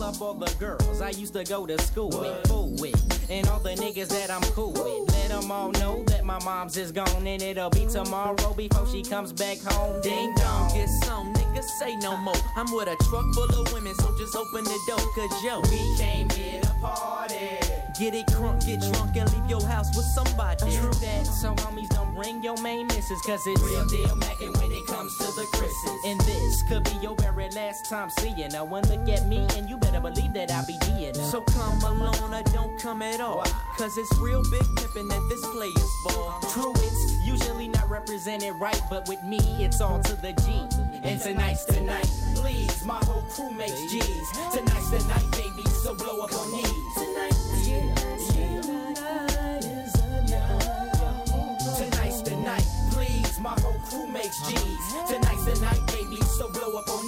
[0.05, 3.59] Up all the girls I used to go to school with, fool with, and all
[3.59, 5.15] the niggas that I'm cool with.
[5.15, 9.03] Let them all know that my mom's is gone and it'll be tomorrow before she
[9.03, 10.03] comes back home.
[10.03, 12.35] Ding dong, get some niggas say no more.
[12.55, 15.97] I'm with a truck full of women, so just open the door, cause yo, we
[15.97, 17.84] came here to party.
[17.99, 20.77] Get it crunk, get drunk, and leave your house with somebody.
[20.77, 24.73] True that, so homies don't bring your main missus, cause it's real deal mackin' when
[24.73, 26.05] it comes to the Chris's.
[26.05, 28.65] And this could be your very last time seeing her.
[28.65, 31.23] One look at me, and you better believe that I'll be D'ing her.
[31.31, 33.45] So come alone or don't come at all.
[33.79, 36.29] Cause it's real big pimpin' at this player's ball.
[36.29, 36.51] Uh-huh.
[36.51, 40.67] True, it's usually not represented right, but with me, it's all to the G.
[41.05, 42.85] And tonight's the night, please.
[42.85, 44.31] My whole crew makes G's.
[44.53, 46.95] Tonight's the night, baby, so blow up on knees.
[46.95, 47.34] Tonight,
[54.25, 57.04] Tonight's the night, baby, so blow up on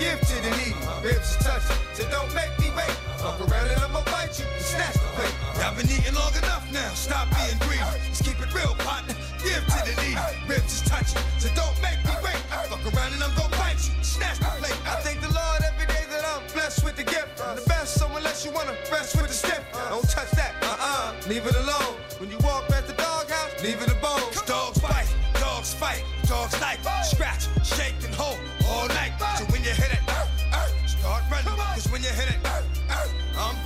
[0.00, 0.72] Give to the needy.
[1.04, 2.88] Ribs is touching, so don't make me wait.
[3.20, 5.36] Fuck around and I'ma bite you and snatch the plate.
[5.60, 7.84] I've been eating long enough now, stop being greedy.
[8.08, 9.12] Let's keep it real, partner.
[9.44, 10.16] Give to the needy.
[10.48, 12.40] Ribs is touching, so don't make me wait.
[12.72, 14.80] Fuck around and I'm gonna bite you snatch the plate.
[14.88, 17.36] I thank the Lord every day that I'm blessed with the gift.
[17.36, 19.60] The best, so unless you wanna rest with the stiff,
[19.92, 20.56] don't touch that.
[20.64, 22.00] Uh-uh, leave it alone.
[22.16, 24.24] When you walk past the doghouse, leave it a bone.
[24.48, 28.40] Dogs bite, dogs fight, dogs like scratch, shake and hold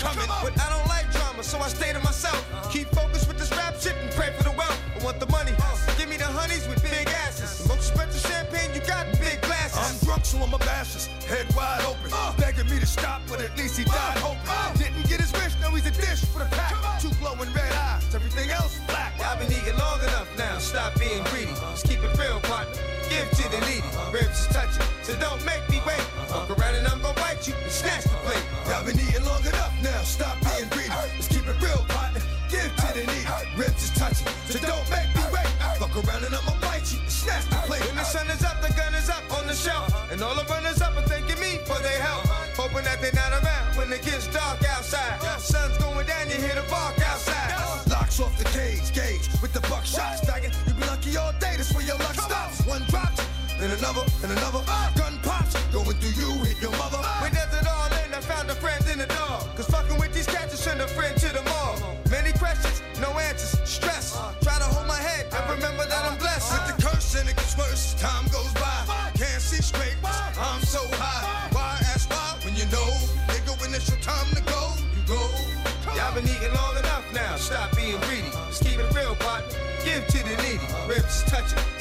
[0.04, 0.28] coming.
[0.44, 2.38] But I don't like drama, so I stay to myself.
[2.70, 4.78] Keep focused with this rap shit and pray for the wealth.
[4.94, 5.52] I want the money.
[5.96, 7.64] Give me the honeys with big asses.
[7.64, 9.80] The most expensive champagne you got big glasses.
[9.80, 11.06] I'm drunk, so I'm a bashes.
[11.24, 12.12] Head wide open.
[12.12, 12.36] Uh.
[12.36, 13.96] Begging me to stop, but at least he uh.
[13.96, 14.48] died hoping.
[14.48, 14.72] Uh.
[14.76, 16.76] Didn't get his wish, now he's a dish for the pack.
[17.00, 19.12] Two glowing red eyes, everything else black.
[19.20, 20.58] I've been eating long enough now.
[20.58, 21.54] Stop being greedy.
[21.72, 22.76] Just keep it real, partner.
[23.08, 23.88] Give to the needy.
[24.12, 26.04] Ribs is touching, so don't make me wait.
[26.28, 28.44] Fuck around and I'm gonna bite you and snatch the plate.
[28.66, 30.02] I've been eating long enough now.
[30.02, 30.88] Stop being greedy.
[30.88, 32.20] Let's keep it real, partner.
[32.48, 33.24] Give to the needy.
[33.56, 35.48] Ribs is touching, so don't make me wait.
[35.78, 37.84] Fuck around and I'ma bite you and snatch the plate.
[37.86, 39.92] When the sun is up, the gun is up on the shelf.
[40.10, 42.24] And all the runners up are thanking me for their help.
[42.56, 45.20] Hoping that they're not around when it gets dark outside.
[45.40, 47.52] Sun's going down, you hear the bark outside.
[47.90, 50.52] Locks off the cage, gauge with the buckshot stacking.
[50.66, 52.64] You be lucky all day, that's where your luck stops.
[52.66, 53.20] One drops,
[53.58, 54.62] then another, then another.
[54.64, 54.93] Gun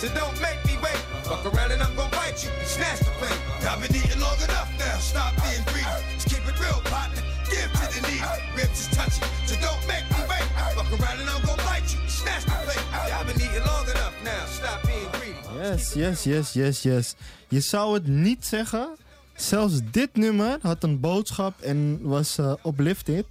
[0.03, 0.99] so don't make me wait.
[1.23, 3.39] Fuck around and I'm gonna bite you and snatch the plate.
[3.63, 5.87] I've been eating long enough now, stop being greedy.
[6.15, 7.23] Just keep it real, partner.
[7.47, 8.27] Give to the needy.
[8.57, 10.47] Ribs is touching, so don't make me wait.
[10.75, 12.85] Fuck around and I'm gonna bite you and snatch the plate.
[12.91, 15.39] I've been eating long enough now, stop being greedy.
[15.55, 17.15] Yes, yes, yes, yes, yes.
[17.47, 18.95] Je zou het niet zeggen.
[19.35, 23.25] Zelfs dit nummer had een boodschap en was eh, uplifted.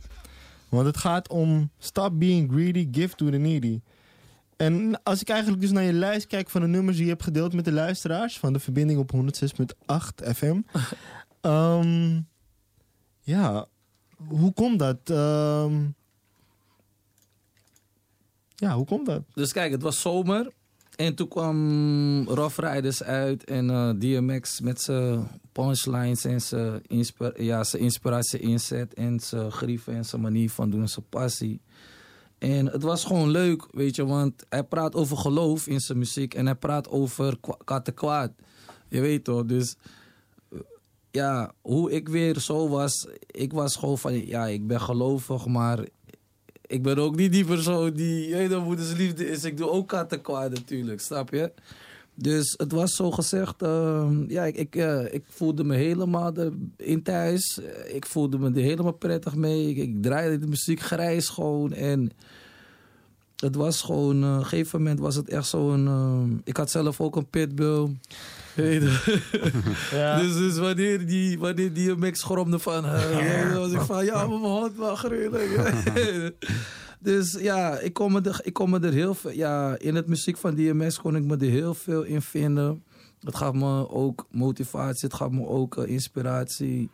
[0.69, 3.81] Want het gaat om stop being greedy, give to the needy.
[4.62, 7.22] En als ik eigenlijk dus naar je lijst kijk van de nummers die je hebt
[7.22, 10.61] gedeeld met de luisteraars van de verbinding op 106.8 FM.
[11.40, 12.20] ehm,
[13.20, 13.66] ja,
[14.29, 14.98] hoe komt dat?
[15.05, 15.87] Ehm,
[18.55, 19.22] ja, hoe komt dat?
[19.35, 20.53] Dus kijk, het was zomer.
[20.96, 27.33] En toen kwam Rough Riders uit en eh, DMX met zijn punchlines en zijn inspi-
[27.37, 31.61] ja, zijn inspiratie inzet en zijn grieven en zijn manier van doen en zijn passie.
[32.42, 36.35] En het was gewoon leuk, weet je, want hij praat over geloof in zijn muziek
[36.35, 38.33] en hij praat over kwa- katten kwaad.
[38.88, 39.76] Je weet toch, dus
[40.50, 40.59] eh,
[41.11, 45.87] ja, hoe ik weer zo was, ik was gewoon van, ja, ik ben gelovig, maar
[46.66, 49.44] ik ben ook niet die persoon die, je weet toch, moedersliefde is.
[49.44, 51.52] Ik doe ook katten kwaad natuurlijk, snap je?
[52.23, 56.33] Dus het was zo gezegd, ehm, ja, ik, ik, eh, ik voelde me helemaal
[56.77, 57.61] in thuis.
[57.93, 59.69] Ik voelde me er helemaal prettig mee.
[59.69, 62.11] Ik, ik draaide de muziek grijs gewoon en
[63.37, 65.87] het was gewoon, eh, op een gegeven moment was het echt zo'n...
[65.87, 67.97] ehm, ik had zelf ook een pitbull.
[68.57, 69.01] Je?
[70.21, 72.85] dus, dus wanneer die, wanneer die mix gromde van...
[72.85, 75.51] eh, was ik van, ja, maar mijn hond mag gruwelijk.
[77.03, 79.31] dus ja, ik kon, me er, ik kon me er heel veel...
[79.31, 82.83] Ja, in het muziek van DMS kon ik me er heel veel in vinden.
[83.21, 86.91] Het gaf me ook motivatie, het gaf me ook eh, inspiratie.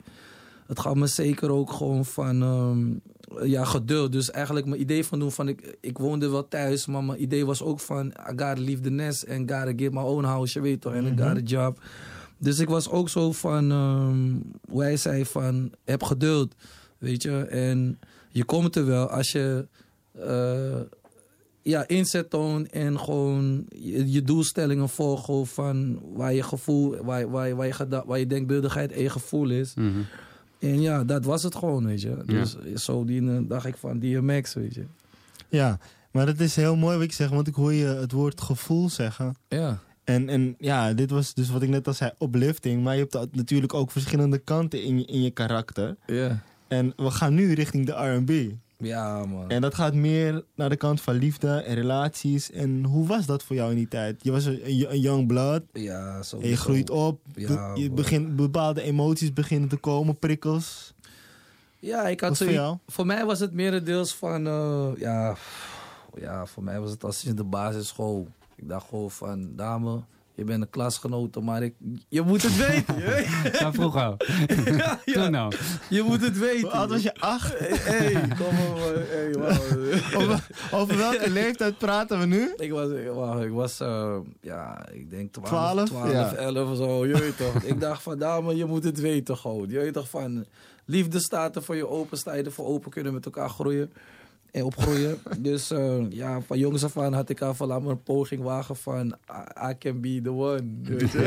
[0.66, 4.12] Het gaf me zeker ook gewoon van ehm, ja, geduld.
[4.12, 7.47] Dus eigenlijk mijn idee van doen van ik, ik woonde wel thuis, maar mijn idee
[7.47, 10.61] was ook van I gotta leave the nest and gotta get my own house, je
[10.61, 11.81] weet toch, en I got a job.
[12.38, 14.35] Dus ik was ook zo van, ehm,
[14.71, 16.55] hoe hij zei van, heb geduld,
[16.99, 17.44] weet je.
[17.44, 19.68] En je komt er wel als je
[20.26, 20.81] eh,
[21.62, 27.31] ja, inzet toont en gewoon je, je doelstellingen volgt gewoon van waar je gevoel, waar,
[27.31, 29.74] waar, waar, je, waar je denkbeeldigheid en je gevoel is.
[30.59, 32.16] En ja, dat was het gewoon, weet je.
[32.26, 34.85] Dus zo die, eh, dacht ik van DMX, weet je.
[35.48, 35.78] Ja,
[36.11, 38.88] maar dat is heel mooi wat ik zeg, want ik hoor je het woord gevoel
[38.88, 39.37] zeggen.
[39.48, 39.78] Ja.
[40.04, 42.83] En, en ja, dit was dus wat ik net al zei, uplifting.
[42.83, 45.96] Maar je hebt natuurlijk ook verschillende kanten in je, in je karakter.
[46.07, 46.42] Ja.
[46.68, 48.31] En we gaan nu richting de R&B.
[48.79, 49.49] Ja, man.
[49.49, 52.51] En dat gaat meer naar de kant van liefde en relaties.
[52.51, 54.25] En hoe was dat voor jou in die tijd?
[54.25, 55.62] Je was een, een young blood.
[55.73, 56.38] Ja, zo.
[56.38, 57.21] En je groeit op.
[57.35, 60.95] Ja, je begint, bepaalde emoties beginnen te komen, prikkels.
[61.79, 62.81] Ja, ik had zo.
[62.87, 65.37] voor mij was het merendeels van, eh, ja,
[66.17, 68.29] ja, voor mij was het al sinds de basisschool.
[68.57, 70.01] Ik dacht gewoon van, dame,
[70.38, 71.74] je bent een klasgenote, maar ik,
[72.09, 72.96] je moet het weten.
[73.61, 74.01] Ja, vroeger
[74.77, 75.24] ja, ja.
[75.24, 75.53] Toen al.
[75.88, 76.61] Je moet het weten.
[76.61, 77.14] Hoe oud was je?
[77.14, 77.59] Acht?
[77.59, 78.94] Hé, hey, kom maar.
[78.94, 80.22] Hey, wow.
[80.22, 82.53] over, over welke leeftijd praten we nu?
[82.57, 85.88] Ik was, ik was, ik was eh, ja, ik denk 12, 12?
[85.88, 86.33] 12, Ja.
[86.35, 87.07] 11 of zo.
[87.07, 87.62] Je weet toch.
[87.62, 89.68] ik dacht van, dame, je moet het weten gewoon.
[89.68, 90.44] Je weet toch van,
[90.85, 93.92] liefde staat er voor je open, sta je er voor open, kunnen met elkaar groeien
[94.50, 95.18] en opgroeien.
[95.38, 98.42] dus eh, ja, van jongens af aan had ik al van, laat me een poging
[98.42, 100.62] wagen van, I, I can be the one.
[100.82, 101.22] Weet je?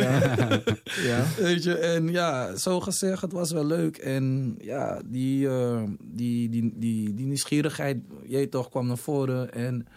[1.04, 1.26] Ja.
[1.48, 3.98] Weet je, en ja, zo gezegd, het was wel leuk.
[3.98, 9.54] En ja, die, eh, die, die, die, die nieuwsgierigheid, jij toch, kwam naar voren.
[9.54, 9.88] En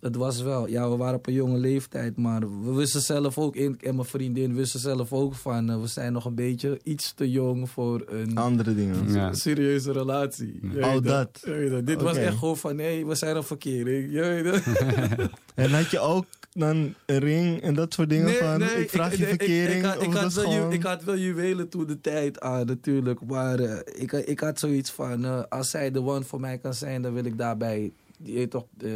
[0.00, 3.56] het was wel, ja, we waren op een jonge leeftijd, maar we wisten zelf ook,
[3.56, 7.30] en mijn vriendin wisten zelf ook van, eh, we zijn nog een beetje iets te
[7.30, 9.12] jong voor een Andere dingen.
[9.12, 9.32] Ja.
[9.32, 10.60] serieuze relatie.
[10.80, 11.00] Toch?
[11.00, 11.40] dat.
[11.84, 14.12] Dit was echt gewoon van, nee, we zijn een verkering.
[14.12, 15.28] Je weet toch?
[15.54, 19.18] En had je ook dan een ring en dat soort dingen van, ik vraag je
[19.18, 19.78] nee, verkering?
[19.78, 20.68] Ik, had, ik, of had wel, gewoon...
[20.68, 23.20] ju- ik had wel juwelen toen de tijd aan, natuurlijk.
[23.26, 26.74] Maar eh, ik, ik had zoiets van, eh, als zij de one voor mij kan
[26.74, 27.92] zijn, dan wil ik daarbij
[28.22, 28.94] die weet toch, eh,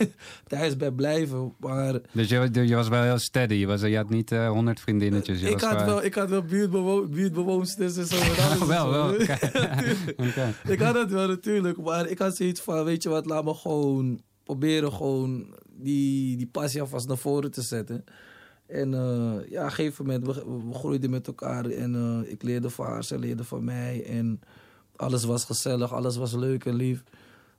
[0.46, 1.54] thuis bij blijven.
[1.58, 3.54] Maar Dus je, je was wel heel steady.
[3.54, 5.40] Je, was, je had niet eh, honderd vriendinnetjes.
[5.40, 8.16] Je ik was had, wel- ik had wel buurtbewo en zo.
[8.66, 8.90] wel, zo.
[8.90, 9.10] wel.
[10.72, 13.54] Ik had het wel natuurlijk, maar ik had zoiets van, weet je wat, laat me
[13.54, 18.04] gewoon proberen gewoon die, die passie alvast naar voren te zetten.
[18.66, 20.32] En eh, ja, op een gegeven moment, we,
[20.68, 24.04] we groeiden met elkaar en ik leerde van haar, ze leerde van mij.
[24.08, 24.40] En
[24.96, 27.02] alles was gezellig, alles was leuk en lief.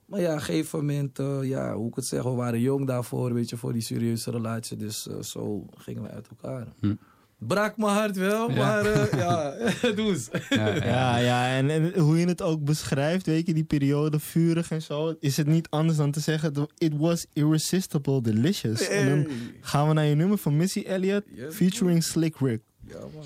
[0.08, 3.34] Maar ja, op een gegeven moment, ja, hoe ik het zeg, we waren jong daarvoor,
[3.34, 4.78] weet je, voor die serieuze relatie.
[4.78, 6.68] Dus eh, zo gingen we uit elkaar.
[6.80, 6.95] Hm.
[7.38, 9.55] Brak mijn hart wel, maar eh, ja,
[9.95, 10.30] doe eens.
[10.49, 14.82] Ja, ja, en, en hoe je het ook beschrijft, weet je, die periode vurig en
[14.82, 18.88] zo, is het niet anders dan te zeggen, it was irresistible delicious.
[18.88, 19.28] En dan
[19.62, 22.62] gaan we naar je nummer van Missy Elliott, featuring Slick Rick.
[22.88, 23.26] Ja, man.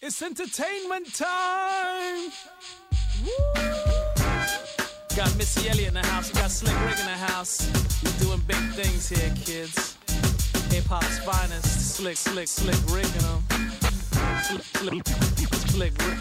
[0.00, 2.30] It's entertainment time.
[5.16, 6.32] Got Missy Elliott in the house.
[6.32, 7.70] We got Slick Rick in the house.
[8.02, 9.96] We're doing big things here, kids.
[10.72, 11.94] Hip hop's finest.
[11.94, 13.70] Slick, slick, slick Rick and them.
[14.42, 15.06] Slick, slick,
[15.70, 16.18] slick Rick,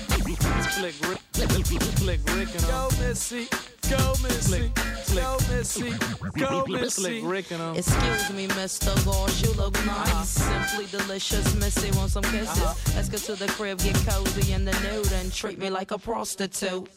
[0.70, 2.70] slick Rick, slick Rick and them.
[2.70, 3.48] Go Missy,
[3.90, 4.72] go Missy,
[5.16, 5.94] go Missy,
[6.38, 7.02] go Missy.
[7.02, 7.76] Slick Rick and them.
[7.76, 8.94] Excuse me, Mr.
[9.06, 10.40] Gosh, you look nice.
[10.40, 10.68] Uh-huh.
[10.68, 11.90] Simply delicious, Missy.
[11.98, 12.62] Want some kisses?
[12.62, 12.76] Uh-huh.
[12.96, 15.98] Let's go to the crib, get cozy in the nude, and treat me like a
[15.98, 16.88] prostitute.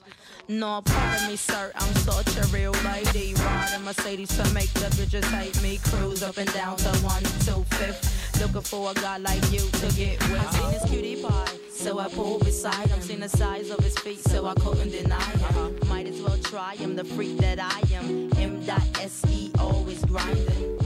[0.48, 3.34] No, pardon me, sir, I'm such a real lady.
[3.34, 5.78] Riding Mercedes to make the bitches hate me.
[5.78, 8.40] Cruise up and down to one, two, fifth.
[8.40, 10.40] Looking for a guy like you to get with.
[10.40, 13.00] I seen this cutie pie, so I pulled beside him.
[13.00, 15.80] Seen the size of his feet, so I couldn't deny him.
[15.88, 18.30] Might as well try him, the freak that I am.
[18.36, 19.50] M.S.E.
[19.58, 20.78] always grinding.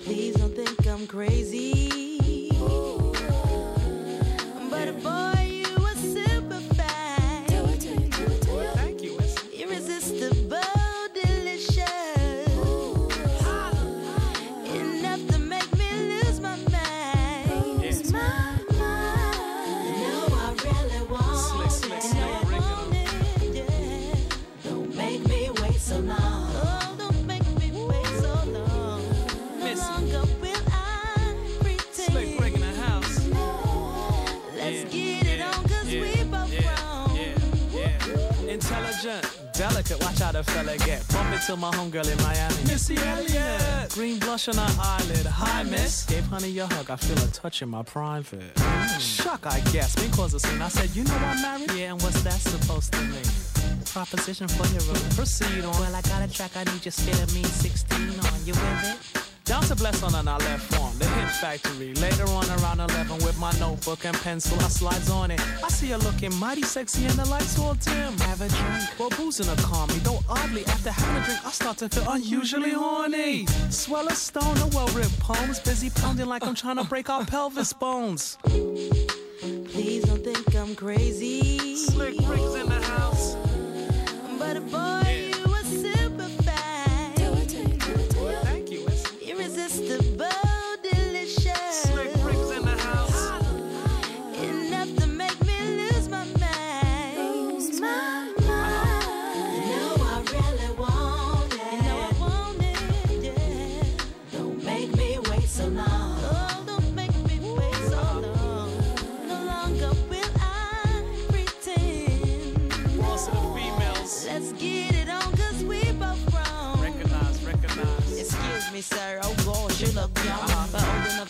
[0.00, 2.50] Please don't think I'm crazy.
[4.68, 5.33] But boy,
[39.68, 41.00] delicate, watch how the fella get.
[41.08, 42.60] Bump into my homegirl in Miami.
[42.70, 43.90] Missy Elliott.
[43.94, 45.26] Green blush on her eyelid.
[45.26, 46.04] Hi, miss.
[46.04, 46.90] Gave honey a hug.
[46.90, 48.54] I feel a touch in my private.
[48.54, 49.00] Mm.
[49.00, 49.96] Shuck, I guess.
[50.00, 50.60] Me cause a scene.
[50.60, 51.72] I said, you know I'm married?
[51.72, 53.30] Yeah, and what's that supposed to mean?
[53.86, 55.04] Proposition for your room.
[55.16, 55.72] Proceed on.
[55.80, 56.56] Well, I got a track.
[56.56, 58.44] I need you scared of me 16 on.
[58.44, 59.23] You with it?
[59.44, 61.92] Down to bless on on our left arm, the hit factory.
[61.94, 65.40] Later on around 11 with my notebook and pencil, I slides on it.
[65.62, 68.16] I see her looking mighty sexy and the lights all dim.
[68.20, 68.98] Have a drink.
[68.98, 72.10] Well, boozing to calm me, though oddly after having a drink, I start to feel
[72.10, 73.44] unusually horny.
[73.68, 77.74] Swell a stone, a well-ripped poems, busy pounding like I'm trying to break our pelvis
[77.74, 78.38] bones.
[78.44, 81.76] Please don't think I'm crazy.
[81.76, 83.36] Slick Rick's in the house.
[84.38, 85.13] But boy,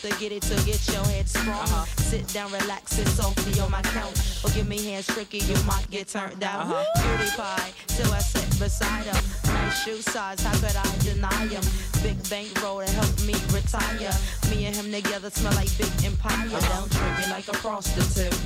[0.05, 1.57] to get it to get your head sprung.
[1.57, 1.86] Uh-huh.
[1.96, 4.44] Sit down, relax, sit softly on my couch.
[4.44, 6.66] Or give me hands tricky, you might get turned out.
[6.66, 6.84] Uh-huh.
[7.00, 9.24] Cutie pie, till I sit beside him.
[9.46, 11.64] Nice shoe size, how could I deny him?
[12.02, 14.12] Big bankroll to help me retire.
[14.50, 16.52] Me and him together smell like big empire.
[16.52, 16.80] Uh-huh.
[16.80, 18.36] Don't treat me like a prostitute.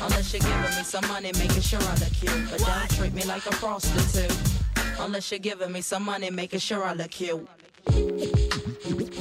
[0.00, 2.50] Unless you're giving me some money, making sure I look cute.
[2.50, 4.32] But don't treat me like a prostitute.
[4.98, 7.46] Unless you're giving me some money, making sure I look cute.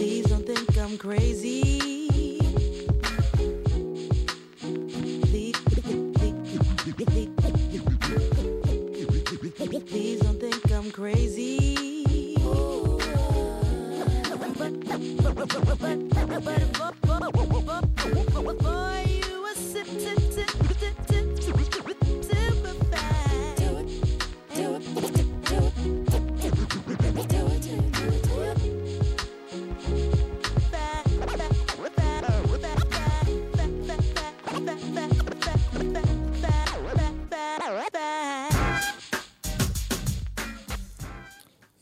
[0.04, 1.62] Please don't think I'm crazy.
[5.22, 5.56] Please,
[9.86, 12.36] please don't think I'm crazy.
[18.60, 20.32] Boy, you a sip, sip, sip, sip,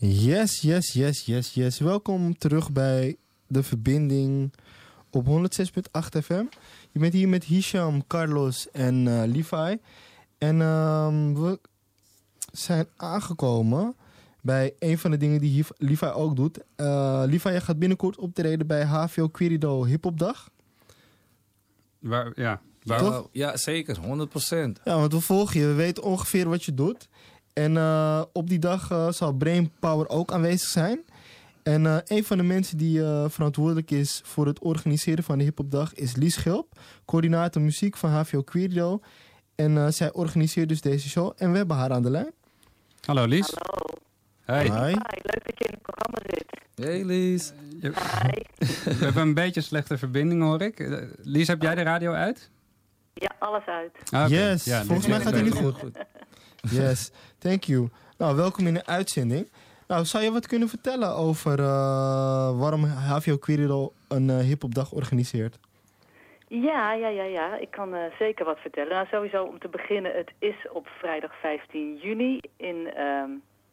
[0.03, 1.79] Yes, yes, yes, yes, yes.
[1.79, 4.53] Welkom terug bij de verbinding
[5.09, 6.43] op 106.8 FM.
[6.91, 9.77] Je bent hier met Hisham, Carlos en eh, Levi.
[10.37, 11.59] En ehm, we
[12.51, 13.95] zijn aangekomen
[14.41, 16.59] bij een van de dingen die Levi ook doet.
[16.75, 20.49] Eh Levi, jij gaat binnenkort optreden bij HVO Querido Hip Hop Dag.
[21.99, 23.29] Waar, ja, waar, Toch?
[23.31, 24.81] Ja, zeker, 100%.
[24.83, 25.67] Ja, want we volgen je.
[25.67, 27.07] We weten ongeveer wat je doet.
[27.63, 30.99] En eh, op die dag eh, zal Brain Power ook aanwezig zijn.
[31.63, 35.43] En eh, een van de mensen die eh, verantwoordelijk is voor het organiseren van de
[35.43, 38.99] hiphopdag is Lies Schilp, coördinator muziek van HVO Querido.
[39.55, 42.31] En eh, zij organiseert dus deze show en we hebben haar aan de lijn.
[43.05, 43.53] Hallo Lies.
[44.45, 44.63] Hey.
[44.63, 44.69] Hi.
[44.71, 46.45] leuk dat je in het programma zit.
[46.75, 47.51] Hey Lies.
[48.99, 51.05] We hebben een beetje slechte verbinding hoor ik.
[51.21, 52.49] Lies, heb jij de radio uit?
[53.13, 53.91] Ja, alles uit.
[54.11, 54.29] Ah.
[54.29, 55.91] Yes, Ja, volgens mij gaat het niet dit- goed.
[56.69, 57.89] Yes, thank you.
[58.17, 59.51] Nou, welkom in de uitzending.
[59.87, 65.59] Nou, zou je wat kunnen vertellen over eh, waarom HVO Querido een eh hiphopdag organiseert?
[66.47, 67.57] Ja, ja, ja, ja.
[67.57, 68.91] Ik kan eh, zeker wat vertellen.
[68.91, 73.29] Nou, sowieso om te beginnen, het is op vrijdag 15 juni in ehm,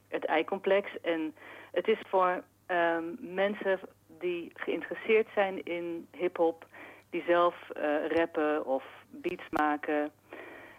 [0.08, 0.88] het Eicomplex.
[1.02, 1.34] En
[1.72, 3.80] het is voor ehm, mensen
[4.18, 6.66] die geïnteresseerd zijn in hip-hop,
[7.10, 7.54] die zelf
[8.08, 10.10] rappen of beats maken.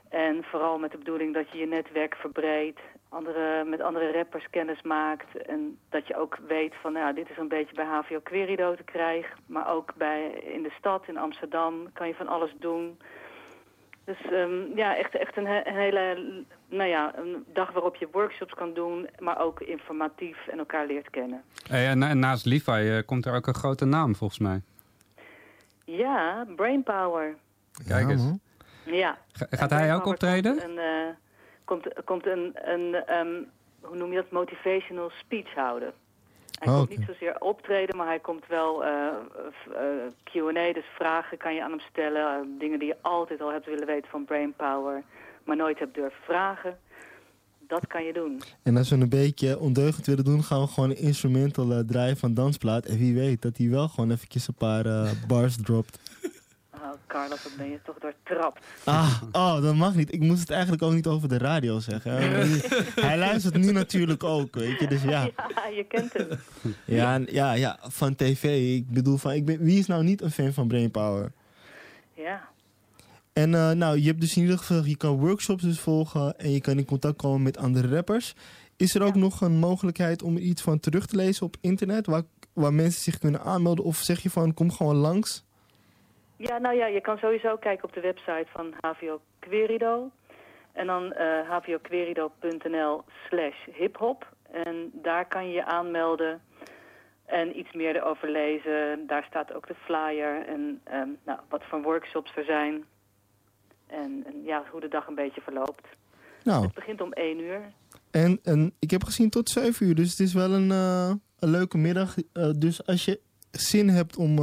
[0.09, 2.79] En vooral met de bedoeling dat je je netwerk verbreedt,
[3.09, 5.37] andere, met andere rappers kennis maakt.
[5.47, 8.83] En dat je ook weet van, nou, dit is een beetje bij HVO Querido te
[8.83, 9.37] krijgen.
[9.45, 12.99] Maar ook bij, in de stad, in Amsterdam, kan je van alles doen.
[14.03, 18.07] Dus ehm, ja, echt, echt een, he- een hele, nou ja, een dag waarop je
[18.11, 21.43] workshops kan doen, maar ook informatief en elkaar leert kennen.
[21.67, 24.61] Hey, en, en naast Levi eh, komt er ook een grote naam volgens mij.
[25.85, 27.35] Ja, Brainpower.
[27.87, 28.23] Kijk eens.
[28.23, 28.37] Ja.
[29.31, 30.51] Ga- En gaat hij ook optreden?
[30.57, 31.07] Komt een, eh,
[31.65, 33.27] komt, komt een, een ehm,
[33.81, 35.93] hoe noem je dat, motivational speech houden.
[36.59, 38.89] Hij Oh, komt niet zozeer optreden, maar hij komt wel eh,
[39.73, 39.83] eh,
[40.23, 42.55] Q&A, dus vragen kan je aan hem stellen.
[42.59, 45.03] dingen die je altijd al hebt willen weten van Brainpower,
[45.45, 46.77] maar nooit hebt durven vragen.
[47.67, 48.41] Dat kan je doen.
[48.63, 52.33] En als we een beetje ondeugend willen doen, gaan we gewoon een instrumental draaien van
[52.33, 52.85] Dansplaat.
[52.85, 54.85] En wie weet dat hij wel gewoon eventjes een paar
[55.27, 55.99] bars dropt.
[56.81, 58.65] Oh, Carlos, wat ben je toch doortrapt.
[58.83, 60.13] Ah, oh, dat mag niet.
[60.13, 62.11] Ik moest het eigenlijk ook niet over de radio zeggen.
[63.07, 64.87] hij luistert nu natuurlijk ook, weet je.
[64.87, 65.29] Dus ja.
[65.55, 66.27] Ja, je kent hem.
[66.85, 68.75] Ja, ja, ja, van tv.
[68.75, 71.31] Ik bedoel, van, ik ben, wie is nou niet een fan van Brainpower?
[72.13, 72.49] Ja.
[73.33, 76.51] En eh, nou, je hebt dus in ieder geval, je kan workshops dus volgen en
[76.51, 78.35] je kan in contact komen met andere rappers.
[78.75, 82.23] Is er ook nog een mogelijkheid om iets van terug te lezen op internet, waar,
[82.53, 83.85] waar mensen zich kunnen aanmelden?
[83.85, 85.43] Of zeg je van, kom gewoon langs?
[86.47, 90.11] Ja, nou ja, je kan sowieso kijken op de website van HVO Querido.
[90.71, 94.27] En dan eh hvoquerido.nl slash hiphop.
[94.51, 96.41] En daar kan je je aanmelden
[97.25, 99.07] en iets meer erover lezen.
[99.07, 102.83] Daar staat ook de flyer en ehm, nou, wat voor workshops er zijn.
[103.87, 105.87] En, en ja, hoe de dag een beetje verloopt.
[106.43, 107.61] Nou, Het begint om 1 uur.
[108.11, 111.49] en, en ik heb gezien tot 7 uur, dus het is wel een, eh, een
[111.49, 112.15] leuke middag.
[112.33, 113.19] Eh, dus als je
[113.51, 114.37] zin hebt om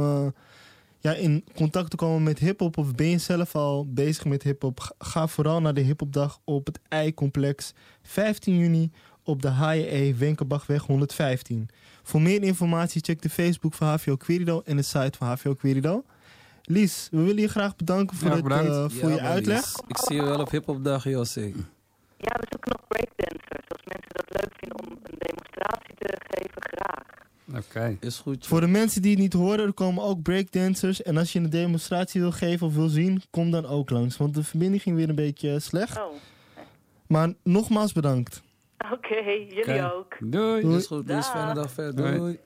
[1.11, 4.79] ja, in contact te komen met hip-hop, of ben je zelf al bezig met hip-hop,
[4.79, 8.91] ga- ga vooral naar de hip-hopdag op het Ei-complex 15 juni
[9.23, 11.69] op de HJE Wenkenbachweg 115.
[12.03, 16.03] Voor meer informatie check de Facebook van HVO Querido en de site van HVO Querido.
[16.63, 19.57] Lies, we willen je graag bedanken voor, Ja, het, eh, voor Ja, je uitleg.
[19.61, 19.75] Lies.
[19.87, 21.41] Ik zie je wel op hiphopdag, José.
[22.17, 23.67] Ja, we zoeken nog breakdancers.
[23.69, 27.03] Als mensen dat leuk vinden om een demonstratie te geven, graag.
[27.77, 27.97] Oké.
[27.99, 28.47] Is goed.
[28.47, 31.01] Voor de mensen die het niet horen, er komen ook breakdancers.
[31.01, 34.17] En als je een demonstratie wil geven of wil zien, kom dan ook langs.
[34.17, 35.97] Want de verbinding ging weer een beetje slecht.
[35.97, 36.03] Oh,
[37.07, 38.41] Maar nogmaals bedankt.
[38.93, 39.15] oké.
[39.49, 40.15] jullie ook.
[40.19, 40.61] Doei.
[40.61, 40.77] Doei.
[40.77, 41.27] Is goed, Lies.
[41.27, 41.95] Fijne dag verder.
[42.05, 42.17] Doei.
[42.17, 42.39] Doei.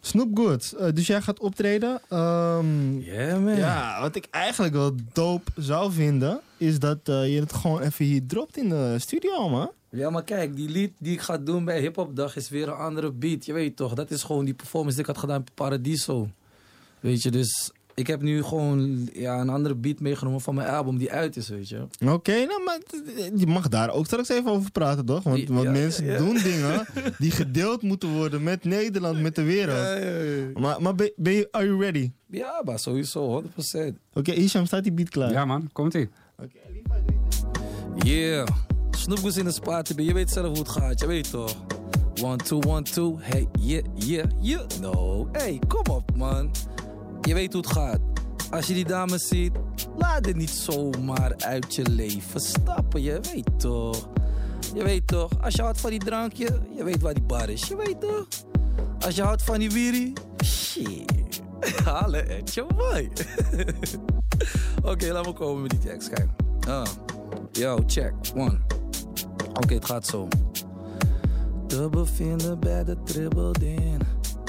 [0.00, 2.00] Snoop Good, eh, dus jij gaat optreden.
[2.08, 3.56] Ehm, Yeah, man.
[3.56, 8.04] ja, wat ik eigenlijk wel dope zou vinden, is dat eh, je het gewoon even
[8.04, 9.70] hier dropt in de studio, man.
[9.94, 12.68] Ja, maar kijk, die lied die ik ga doen bij Hip Hop Dag is weer
[12.68, 13.44] een andere beat.
[13.44, 16.28] Je weet toch, dat is gewoon die performance die ik had gedaan bij Paradiso.
[17.00, 20.98] Weet je, dus ik heb nu gewoon ja, een andere beat meegenomen van mijn album
[20.98, 21.86] die uit is, weet je.
[22.06, 22.78] Oké, nou, maar
[23.36, 25.22] je mag daar ook straks even over praten, toch?
[25.22, 26.18] Want, want Ja, mensen ja, ja.
[26.18, 26.86] doen dingen
[27.18, 29.76] die gedeeld moeten worden met Nederland, met de wereld.
[29.78, 30.46] Ja, ja, ja.
[30.60, 32.10] Maar, maar ben, ben je, are you ready?
[32.26, 33.46] Ja, maar sowieso, 100%.
[34.12, 35.32] Oké, Isham, staat die beat klaar?
[35.32, 36.08] Ja man, komt-ie.
[38.04, 38.46] Yeah.
[38.96, 41.54] Snoop was in de spot, je weet zelf hoe het gaat, je weet toch?
[42.22, 44.62] One, two, one, two, hey, yeah, yeah, yeah.
[44.80, 46.50] No, hey, kom op man.
[47.22, 47.98] Je weet hoe het gaat.
[48.50, 49.52] Als je die dames ziet,
[49.96, 54.08] laat het niet zomaar uit je leven stappen, je weet toch?
[54.74, 57.68] Je weet toch, als je houdt van die drankje, je weet waar die bar is,
[57.68, 58.26] je weet toch?
[59.00, 60.12] Als je houdt van die wiri,
[60.44, 61.42] shit.
[61.84, 63.10] Halle het je mooi.
[64.92, 66.28] Oké, laat me komen met die tekst, kijk.
[66.68, 66.86] Ah.
[67.52, 68.58] Yo, check, one.
[69.54, 70.28] Oké, het gaat zo.
[71.66, 74.00] Te bevinden bij de tribbelin.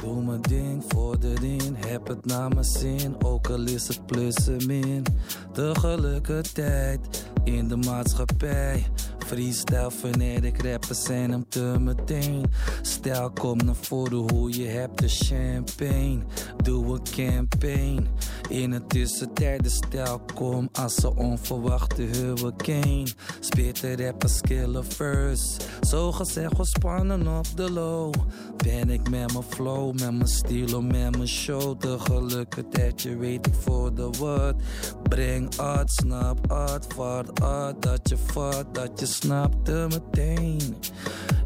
[0.05, 1.75] Doe mijn ding, vorder in.
[1.87, 5.05] Heb het naar mijn zin, ook al is het plus en min.
[5.53, 8.85] Tegelijkertijd in de maatschappij
[9.25, 12.45] Freestyle fanatic rappers zijn hem te meteen.
[12.81, 16.19] Stijl kom naar voren hoe je hebt de champagne.
[16.63, 18.07] Doe een campaign.
[18.49, 23.07] In de tussentijd de stijl kom als een onverwachte hurricane.
[23.39, 25.69] Spit de rappers killen first.
[25.87, 28.13] Zo gezegd ontspannen op de low.
[28.57, 31.79] Ben ik met mijn flow, met mijn stilo, met mijn show.
[31.79, 34.55] Tegelijkertijd, je weet ik voor de wat.
[35.03, 37.81] Breng art, snap art, vaart art.
[37.81, 40.75] Dat je vat, dat je snapt er meteen.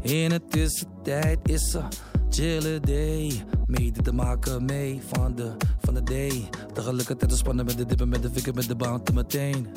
[0.02, 1.88] In de tussentijd is er
[2.30, 3.44] chille day.
[3.66, 6.48] Mede te maken mee van de, van de day.
[6.72, 9.66] Tegelijkertijd ontspannen met de dippen, met de vikker, met de bounty meteen.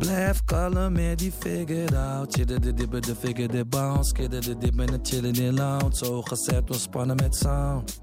[0.00, 2.34] Blijf kalm met die figure out.
[2.34, 4.12] Chillen de dip, de figure, de bounce.
[4.12, 5.96] Kidden de dip en chillen in lounge.
[5.96, 8.00] Zo gezet, ontspannen met sound.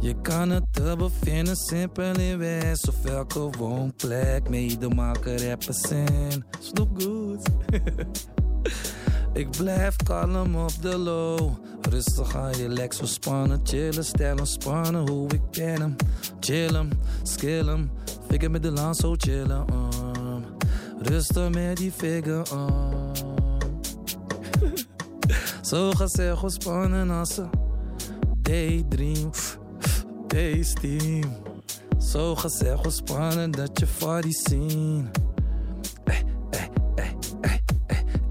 [0.00, 4.48] Je kan het te bevinden, simpel in West of elke woonplek.
[4.48, 5.38] Mede maken
[5.90, 6.44] in.
[6.60, 7.48] Snoop goed.
[9.32, 11.50] Ik blijf kalm op de low.
[11.90, 13.60] Rustig aan je legs ontspannen.
[13.62, 15.08] Chillen, stellen, ontspannen.
[15.08, 15.96] Hoe ik ken hem.
[16.40, 16.90] Chillen,
[17.22, 17.90] skillen.
[18.28, 19.64] Figure met de laan zo chillen.
[19.72, 20.13] Um.
[21.04, 22.44] Rustig met die figure.
[22.52, 23.12] Um.
[25.62, 27.50] zo gezegd ontspannen als een
[28.42, 29.30] daydream.
[30.26, 31.36] Daydream.
[31.98, 35.08] Zo gezegd ontspannen dat je body zien.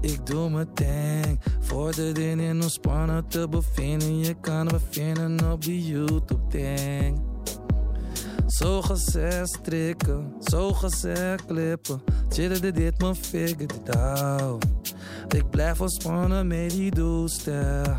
[0.00, 1.40] Ik doe mijn ding.
[1.60, 4.18] Vorderen in ontspannen te bevinden.
[4.18, 7.33] Je kan me vinden op die YouTube-ding.
[8.54, 12.02] Zo gezegd strikken, zo gezegd klippen.
[12.28, 14.64] Chillen de dit mijn figure dit out.
[15.28, 17.96] Ik blijf ontspannen met die doelstijl.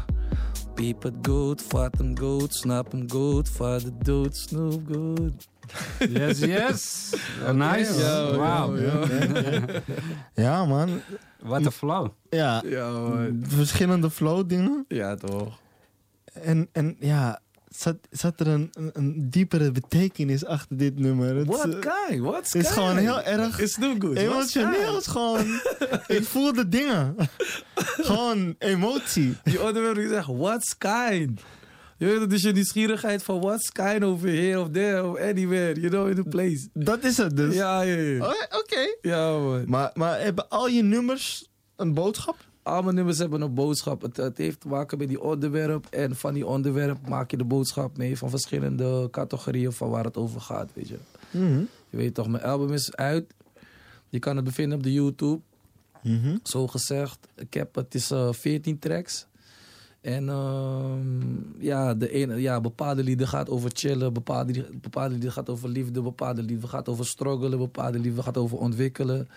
[0.74, 5.47] Piep het goed, vat hem goed, snap hem goed, vat het dood, snoep goed.
[6.10, 7.14] Yes, yes.
[7.47, 7.99] Oh, nice.
[7.99, 8.78] Yo, Wauw.
[8.78, 9.80] yo, yo.
[10.43, 11.01] Ja, man.
[11.41, 12.08] Wat een flow.
[12.30, 12.64] Ja,
[13.41, 14.86] verschillende flow dingen.
[14.88, 15.60] Ja, toch.
[16.34, 17.39] En, en ja,
[17.78, 21.36] zat, zat er een, een, een diepere betekenis achter dit nummer.
[21.36, 22.21] Het, What eh, kind?
[22.21, 24.17] What Het is gewoon heel erg Is Snoop good?
[24.17, 24.93] emotioneel.
[24.93, 25.45] Het is gewoon,
[26.07, 27.15] ik voel de dingen.
[28.09, 29.38] gewoon emotie.
[29.43, 31.41] Je onderwerp gezegd, what's kind?
[31.97, 35.89] Je weet dus je nieuwsgierigheid van what's kind over here of there of anywhere, you
[35.89, 36.67] know, in the place.
[36.73, 37.55] Dat is het dus.
[37.55, 38.26] Ja, ja, ja.
[38.26, 38.95] Oh, Oké.
[39.01, 39.63] Ja, man.
[39.67, 42.38] Maar, maar hebben al je nummers een boodschap?
[42.66, 44.01] Al mijn nummers hebben een boodschap.
[44.01, 45.88] Het, het heeft te maken met die onderwerp.
[45.89, 50.18] En van die onderwerp maak je de boodschap mee van verschillende categorieën van waar het
[50.18, 50.97] over gaat, weet je.
[51.32, 51.63] Mhm.
[51.89, 53.34] Je weet toch, mijn album is uit.
[54.09, 55.41] Je kan het bevinden op de YouTube.
[56.01, 56.38] Mhm.
[56.43, 59.28] Zo gezegd, ik heb, het is eh 14 tracks.
[60.01, 65.49] En ehm, ja, de ene, ja, bepaalde lieden gaat over chillen, bepaalde, bepaalde lieden gaat
[65.49, 69.28] over liefde, bepaalde lieden gaat over struggelen, bepaalde lieden gaat over ontwikkelen.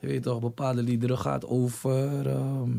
[0.00, 2.70] Je weet toch, bepaalde liederen gaat over ehm,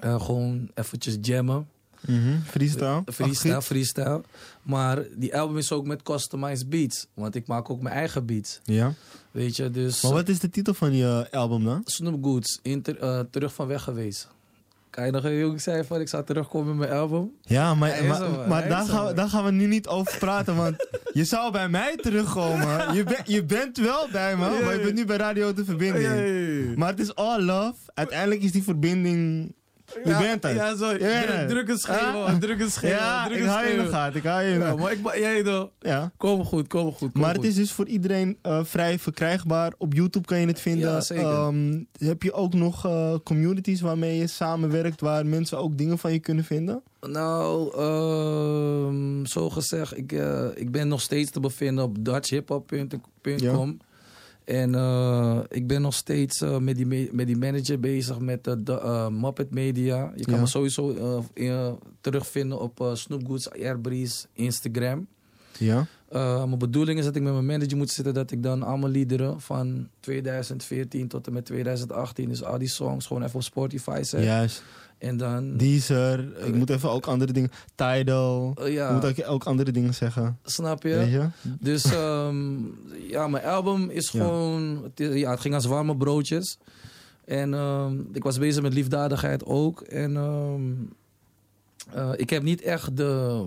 [0.00, 1.68] eh, gewoon eventjes jammen.
[2.06, 2.40] Mhm.
[2.44, 3.02] Freestyle.
[3.06, 4.22] Freestyle, Ach, freestyle.
[4.62, 7.06] Maar die album is ook met customized beats.
[7.14, 8.60] Want ik maak ook mijn eigen beats.
[8.64, 8.94] Ja.
[9.30, 10.02] Weet je, dus...
[10.02, 11.80] Maar wat is de titel van je album dan?
[11.84, 14.28] Snoop Goods, inter, eh, terug van weg geweest.
[15.00, 17.32] Kan je nog een jongen zeggen van ik zou terugkomen met mijn album?
[17.40, 18.04] Ja, maar,
[18.48, 21.68] maar, daar, gaan we, daar gaan we nu niet over praten, want je zou bij
[21.68, 22.94] mij terugkomen.
[22.94, 26.76] Je, bent je bent wel bij me, maar je bent nu bij Radio de Verbinding.
[26.76, 27.74] Maar het is all love.
[27.94, 29.52] Uiteindelijk is die verbinding...
[30.04, 30.54] Je bent het.
[30.54, 30.96] ja, zo.
[30.96, 31.68] Druk- het.
[31.68, 32.34] een schreeuw, Ah.
[32.34, 34.16] Druk een schreeuw, Ja, druk ik hou je in de gaten.
[34.16, 35.68] Ik hou je in de Ja, maar ik, jij toch?
[35.78, 36.12] Ja.
[36.16, 37.12] Kom goed, kom goed.
[37.12, 37.46] Kom Maar het goed.
[37.46, 39.72] is dus voor iedereen eh, vrij verkrijgbaar.
[39.78, 40.90] Op YouTube kan je het vinden.
[40.90, 41.24] Ja, zeker.
[41.24, 46.12] Ehm, heb je ook nog eh, communities waarmee je samenwerkt, waar mensen ook dingen van
[46.12, 46.82] je kunnen vinden?
[47.00, 53.78] Nou, ehm, zo gezegd, ik, eh, ik ben nog steeds te bevinden op dutchhiphop.com.
[54.50, 58.44] En eh, ik ben nog steeds eh, met, die me- met die manager bezig met
[58.44, 60.12] de de, eh, Muppet Media.
[60.16, 60.40] Je kan Ja.
[60.40, 65.06] me sowieso eh, in- terugvinden op uh, Snoop Goods Airbreeze Instagram.
[65.58, 65.86] Ja.
[66.08, 68.90] Eh, mijn bedoeling is dat ik met mijn manager moet zitten, dat ik dan allemaal
[68.90, 74.00] liederen van 2014 tot en met 2018, dus al die songs gewoon even op Spotify
[74.02, 74.24] zet.
[74.24, 74.62] Juist.
[75.00, 76.46] En dan Deezer.
[76.46, 77.50] Ik moet even ook andere dingen.
[77.74, 78.54] Tidal.
[78.58, 78.86] Eh, ja.
[78.88, 80.38] Ik moet ook, ook andere dingen zeggen.
[80.44, 80.94] Snap je?
[80.94, 81.28] Weet je?
[81.60, 82.56] Dus ehm,
[83.08, 84.20] ja, mijn album is Ja.
[84.20, 84.82] gewoon...
[84.94, 86.58] Het, ja, het ging als warme broodjes.
[87.24, 89.80] En ehm, ik was bezig met liefdadigheid ook.
[89.80, 90.72] En ehm,
[91.92, 93.44] eh, ik heb niet echt de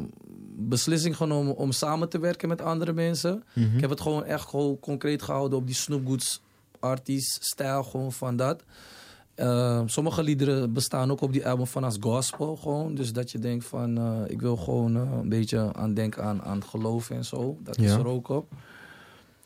[0.58, 3.44] beslissing genomen om samen te werken met andere mensen.
[3.54, 3.76] Mhm.
[3.76, 6.42] Ik heb het gewoon echt gewoon concreet gehouden op die Snoop Goods
[6.80, 8.64] artiest stijl gewoon van dat.
[9.36, 12.96] Eh, sommige liederen bestaan ook op die album van als gospel gewoon.
[12.96, 16.42] Dus dat je denkt van, eh, ik wil gewoon eh, een beetje aan denken aan,
[16.42, 17.58] aan geloof en zo.
[17.64, 18.54] Dat is er ook op.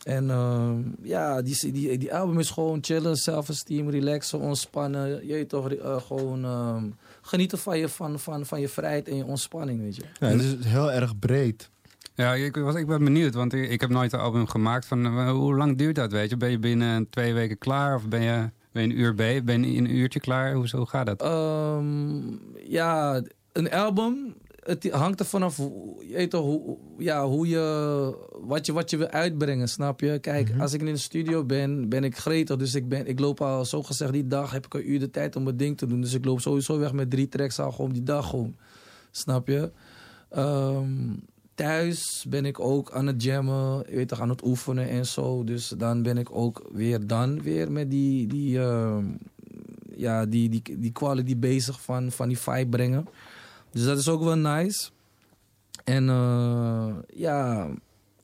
[0.07, 5.27] En ehm, ja, die, die, die album is gewoon chillen, self-esteem, relaxen, ontspannen.
[5.27, 6.85] Je toch, eh, gewoon ehm,
[7.21, 10.03] genieten van je, van, van, van je vrijheid en je ontspanning, weet je.
[10.19, 11.69] Ja, het is heel erg breed.
[12.15, 14.85] Ja, ik, was, ik ben benieuwd, want ik, ik heb nooit een album gemaakt.
[14.85, 16.37] Van, hoe lang duurt dat, weet je?
[16.37, 19.43] Ben je binnen twee weken klaar of ben je, ben je een uur bij?
[19.43, 20.53] Ben je in een uurtje klaar?
[20.53, 21.21] Hoe, hoe gaat dat?
[21.21, 22.21] Ehm,
[22.67, 23.21] ja,
[23.51, 28.73] een album, het hangt er vanaf hoe, je toch, hoe, ja, hoe je, wat je,
[28.73, 30.19] wat je wil uitbrengen, snap je?
[30.19, 32.55] Kijk, als ik in de studio ben, ben ik gretig.
[32.55, 35.09] Dus ik, ben, ik loop al, zo gezegd, die dag heb ik een uur de
[35.09, 36.01] tijd om mijn ding te doen.
[36.01, 38.55] Dus ik loop sowieso weg met drie tracks al gewoon die dag gewoon.
[39.11, 39.71] Snap je?
[40.29, 41.13] Ehm,
[41.57, 45.43] thuis ben ik ook aan het jammen, weet toch, aan het oefenen en zo.
[45.43, 49.05] Dus dan ben ik ook weer dan weer met die, die, ehm,
[49.95, 53.07] ja, die, die, die quality bezig van, van die vibe brengen.
[53.71, 54.89] Dus dat is ook wel nice.
[55.83, 57.69] En eh, ja,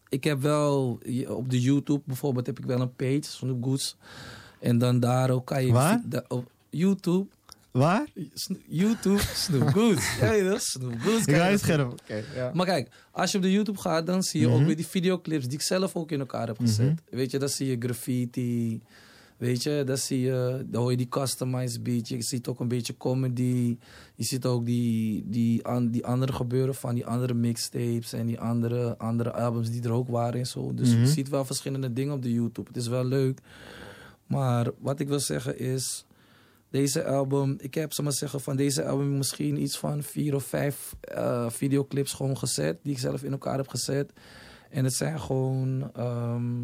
[0.09, 3.97] ik heb wel op de YouTube bijvoorbeeld heb ik wel een page, Snoop Goods.
[4.59, 5.71] En dan daar ook kan je...
[5.71, 6.01] Waar?
[6.27, 7.27] op YouTube.
[7.73, 8.07] Waar?
[8.67, 10.15] YouTube, Snoop Goods.
[10.19, 10.61] ja, weet toch?
[10.61, 11.25] Snoop Goods.
[11.25, 12.01] Ik ga je dat
[12.35, 12.51] ja.
[12.53, 14.65] Maar kijk, als je op de YouTube gaat, dan zie je ook Mhm.
[14.65, 16.85] weer die videoclips die ik zelf ook in elkaar heb gezet.
[17.05, 17.15] Mhm.
[17.15, 18.81] Weet je, dan zie je graffiti.
[19.37, 22.07] Weet je, dan zie je, dan hoor je die customized beat.
[22.07, 23.77] Je ziet ook een beetje comedy.
[24.15, 28.39] Je ziet ook die, die, an- die andere gebeuren van die andere mixtapes en die
[28.39, 30.73] andere, andere albums die er ook waren en zo.
[30.73, 30.99] Dus Mhm.
[30.99, 32.67] je ziet wel verschillende dingen op de YouTube.
[32.67, 33.39] Het is wel leuk.
[34.27, 36.05] Maar wat ik wil zeggen is,
[36.73, 40.43] deze album, ik heb, zal maar zeggen, van deze album misschien iets van vier of
[40.43, 44.11] vijf eh, videoclips gewoon gezet, die ik zelf in elkaar heb gezet.
[44.69, 46.63] En het zijn gewoon, ehm,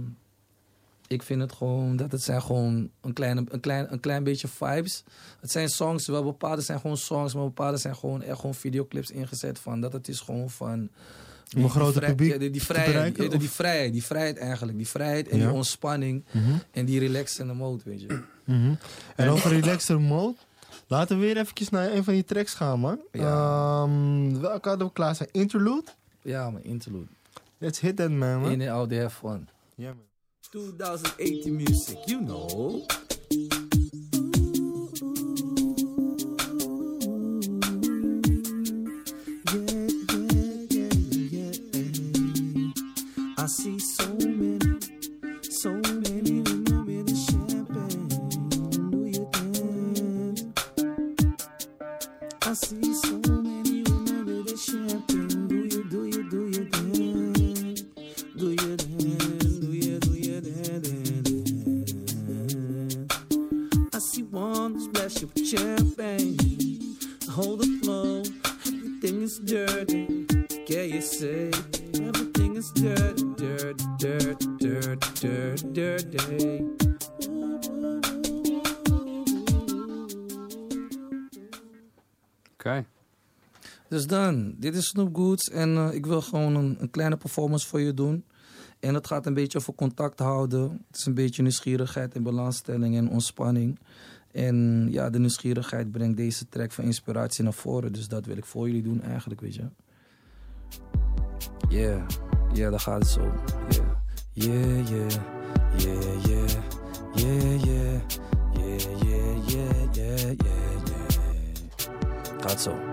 [1.07, 4.47] ik vind het gewoon, dat het zijn gewoon een, kleine, een, klein, een klein beetje
[4.47, 5.03] vibes.
[5.39, 9.12] Het zijn songs, wel bepaalde zijn gewoon songs, maar bepaalde zijn gewoon echt gewoon videoclips
[9.12, 10.89] ingezet van, dat het is gewoon van...
[11.55, 14.77] Om een groter publiek ja, die, die te vrijheid, bereiken, die, vrijheid, die vrijheid eigenlijk,
[14.77, 15.45] die vrijheid en Ja.
[15.47, 16.51] die ontspanning Mhm.
[16.71, 18.21] en die relaxende mode, weet je.
[18.45, 18.73] Mhm.
[19.15, 20.35] En over relaxer mode.
[20.87, 22.99] Laten we weer eventjes naar een van die tracks gaan, man.
[23.11, 25.29] Ehm, welke hadden we klaar zijn?
[25.31, 25.85] Interlude?
[26.21, 27.07] Ja, man, interlude.
[27.57, 28.41] Let's hit that, man.
[28.41, 28.51] man.
[28.51, 29.47] In and out, they have fun.
[29.75, 30.07] Ja, man.
[30.49, 32.85] 2018 music, you know.
[84.10, 87.80] Dus dit is Snoop Goods en eh, ik wil gewoon een, een kleine performance voor
[87.80, 88.24] je doen.
[88.80, 90.86] En het gaat een beetje over contact houden.
[90.88, 93.80] Het is een beetje nieuwsgierigheid en belangstelling en ontspanning.
[94.32, 97.91] En ja, de nieuwsgierigheid brengt deze track van inspiratie naar voren.
[97.91, 99.64] Dus dat wil ik voor jullie doen eigenlijk, weet je.
[101.70, 102.07] Yeah,
[102.53, 103.34] yeah, daar gaat zo.
[104.34, 105.10] Yeah, yeah, yeah,
[105.78, 106.53] yeah, yeah,
[107.14, 108.01] yeah, yeah,
[108.53, 110.60] yeah, yeah, yeah, yeah, yeah.
[112.39, 112.88] Gaat zo.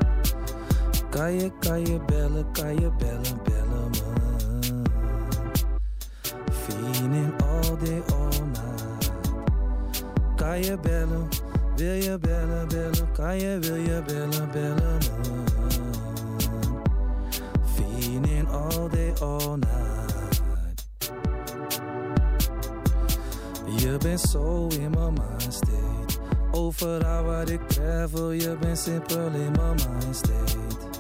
[1.11, 4.85] Caia, caia, bela, caia, bela, bela mãe.
[6.53, 9.13] Feeling all day, all night.
[10.37, 11.29] Caia, bela,
[11.77, 15.47] velha, bela, bela, caia, velha, bela, bela mãe.
[17.77, 19.87] Feeling all day, all night.
[23.79, 26.19] You've been so in my mind state.
[26.53, 30.96] Overal waar ik travel, je been simply in my mind state.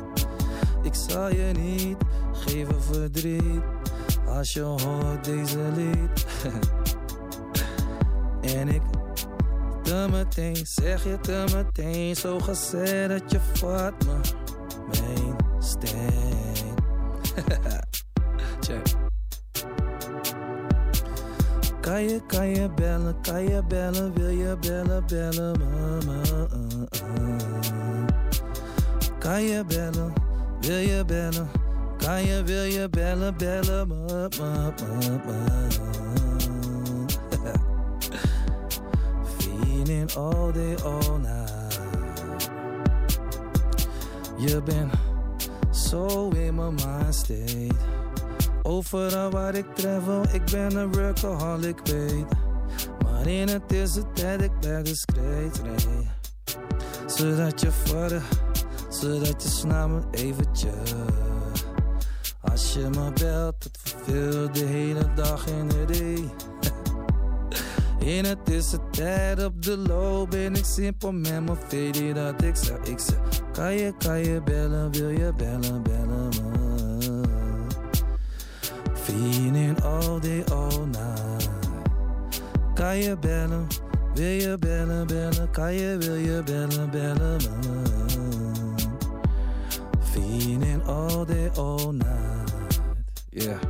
[0.87, 1.97] Ik zal je niet
[2.32, 3.62] geven verdriet
[4.26, 6.26] als je hoort deze lied.
[8.57, 8.82] en ik
[9.82, 14.20] te meteen, zeg je te meteen, zo gezegd dat je vat me
[14.87, 16.74] mijn steen.
[18.66, 18.87] Check.
[21.80, 26.47] Kan je, kan je bellen, kan je bellen, wil je bellen, bellen uh.
[29.18, 30.12] Kan je bellen,
[30.67, 31.49] wil je bellen,
[31.97, 35.45] kan je, wil je bellen, bellen me, me, me, me.
[39.39, 42.51] Feeling all day, all night.
[44.37, 44.93] Je bent
[45.71, 47.75] zo in mijn mind state.
[48.62, 52.27] Overal waar ik travel, ik ben een workaholic, weet.
[53.05, 56.09] Maar in het is het tijd, ik blijf discreet, nee.
[57.07, 58.23] Zodat je vader,
[59.01, 60.94] zodat je snap me eventjes.
[62.40, 66.30] Als je me belt, het verveelt de hele dag in de day.
[68.16, 72.42] In het is het tijd op de low, ben ik simpel met mijn VD dat
[72.42, 73.18] ik zeg, ik zeg.
[73.53, 77.22] Kan je, kan je bellen, wil je bellen, bellen me.
[78.94, 81.51] Feeling all day, all night.
[82.74, 83.66] Kan je bellen,
[84.14, 88.36] wil je bellen, bellen, kan je, wil je bellen, bellen me.
[90.57, 92.80] Feeling all day, all night.
[93.30, 93.61] Yeah.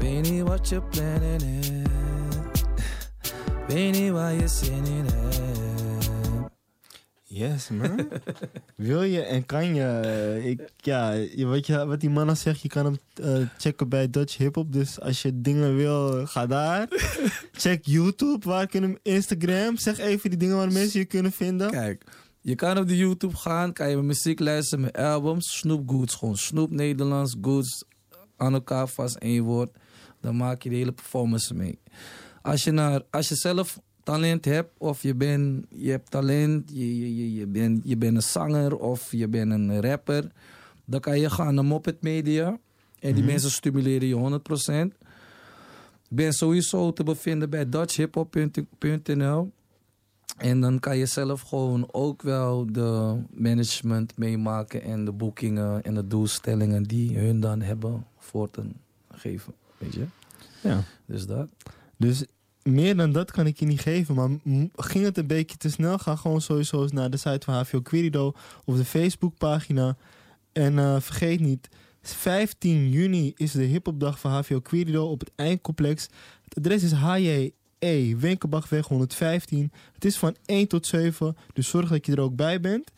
[0.00, 0.22] Uh,
[0.62, 1.70] je planning is.
[3.68, 5.42] Weet niet waar je zin in hebt.
[7.22, 8.08] Yes, man.
[8.76, 10.40] Wil je en kan je.
[10.44, 11.14] Ik, ja,
[11.46, 14.54] wat, je, wat die man al zegt, je kan hem eh, checken bij Dutch Hip
[14.54, 14.72] Hop.
[14.72, 16.88] Dus als je dingen wil, ga daar.
[17.52, 19.76] Check YouTube, waar kunnen Instagram.
[19.76, 21.70] Zeg even die dingen waar mensen je kunnen vinden.
[21.70, 22.04] Kijk,
[22.42, 26.14] je kan op de YouTube gaan, kan je mijn muziek luisteren, mijn albums, Snoop Goods.
[26.14, 27.84] Gewoon Snoop Nederlands, Goods,
[28.36, 29.70] aan elkaar vast één woord.
[30.20, 31.78] Dan maak je de hele performance mee.
[32.42, 36.98] Als je, naar, als je zelf talent hebt, of je, bent, je hebt talent, je,
[36.98, 40.30] je, je, je, bent, je bent een zanger of je bent een rapper,
[40.84, 42.58] dan kan je gaan naar Moppet Media.
[42.98, 43.32] En die Mhm.
[43.32, 44.94] mensen stimuleren je 100%.
[46.08, 49.52] Ik ben sowieso te bevinden bij dutchhiphop.nl.
[50.36, 55.94] En dan kan je zelf gewoon ook wel de management meemaken en de boekingen en
[55.94, 58.62] de doelstellingen die hun dan hebben voor te
[59.10, 59.54] geven.
[59.78, 60.04] Weet je?
[60.60, 60.82] Ja.
[61.06, 61.48] Dus dat.
[61.96, 62.24] Dus
[62.62, 64.14] meer dan dat kan ik je niet geven.
[64.14, 64.28] Maar
[64.76, 67.80] ging het een beetje te snel, ga gewoon sowieso eens naar de site van HVO
[67.80, 68.32] Querido
[68.64, 69.96] of de Facebookpagina.
[70.52, 71.68] En eh, vergeet niet,
[72.02, 76.08] 15 juni is de hiphopdag van HVO Querido op het Eindcomplex.
[76.44, 76.92] Het adres is
[77.82, 79.72] HJE, Wenkenbachweg 115.
[79.92, 82.90] Het is van 1 tot 7, dus zorg dat je er ook bij bent.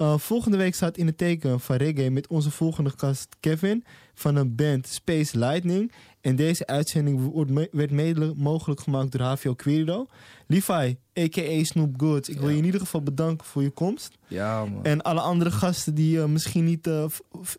[0.00, 4.36] Uh, volgende week staat in het teken van reggae met onze volgende gast Kevin van
[4.36, 5.92] een band Space Lightning.
[6.20, 10.06] En deze uitzending wordt werd mede mogelijk gemaakt door HVO Querido.
[10.48, 11.64] Levi, a.k.a.
[11.64, 14.14] Snoop Goods, ik wil je in ieder geval bedanken voor je komst.
[14.28, 14.84] Ja, man.
[14.84, 17.04] En alle andere gasten die eh, misschien niet eh,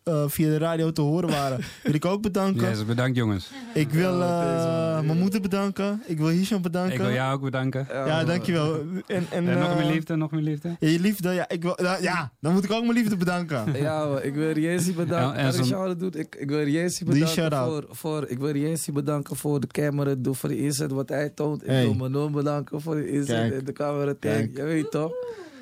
[0.03, 2.69] eh, via de radio te horen waren, wil ik ook bedanken.
[2.69, 3.51] Yes, bedankt jongens.
[3.73, 6.01] Ik wil eh, mijn moeder bedanken.
[6.05, 6.93] Ik wil Hisham bedanken.
[6.93, 7.88] Ik wil jou ook bedanken.
[7.91, 8.79] Ja, dankjewel.
[9.07, 10.75] En, en, En nog meer liefde, nog meer liefde.
[10.79, 13.65] Ja, je liefde, ja, ik wil, ja, dan moet ik ook mijn liefde bedanken.
[13.88, 15.39] Ja, man, ik wil Riesi bedanken.
[15.39, 18.91] En- en doet, ik, ik wil Riesi Doe je bedanken voor, voor, ik wil Riesi
[18.91, 21.61] bedanken voor de camera, doe voor de inzet wat hij toont.
[21.61, 21.83] Ik Hey.
[21.83, 24.19] wil Manon bedanken voor de inzet en de camera tank.
[24.19, 24.57] Kijk.
[24.57, 25.11] Je weet toch?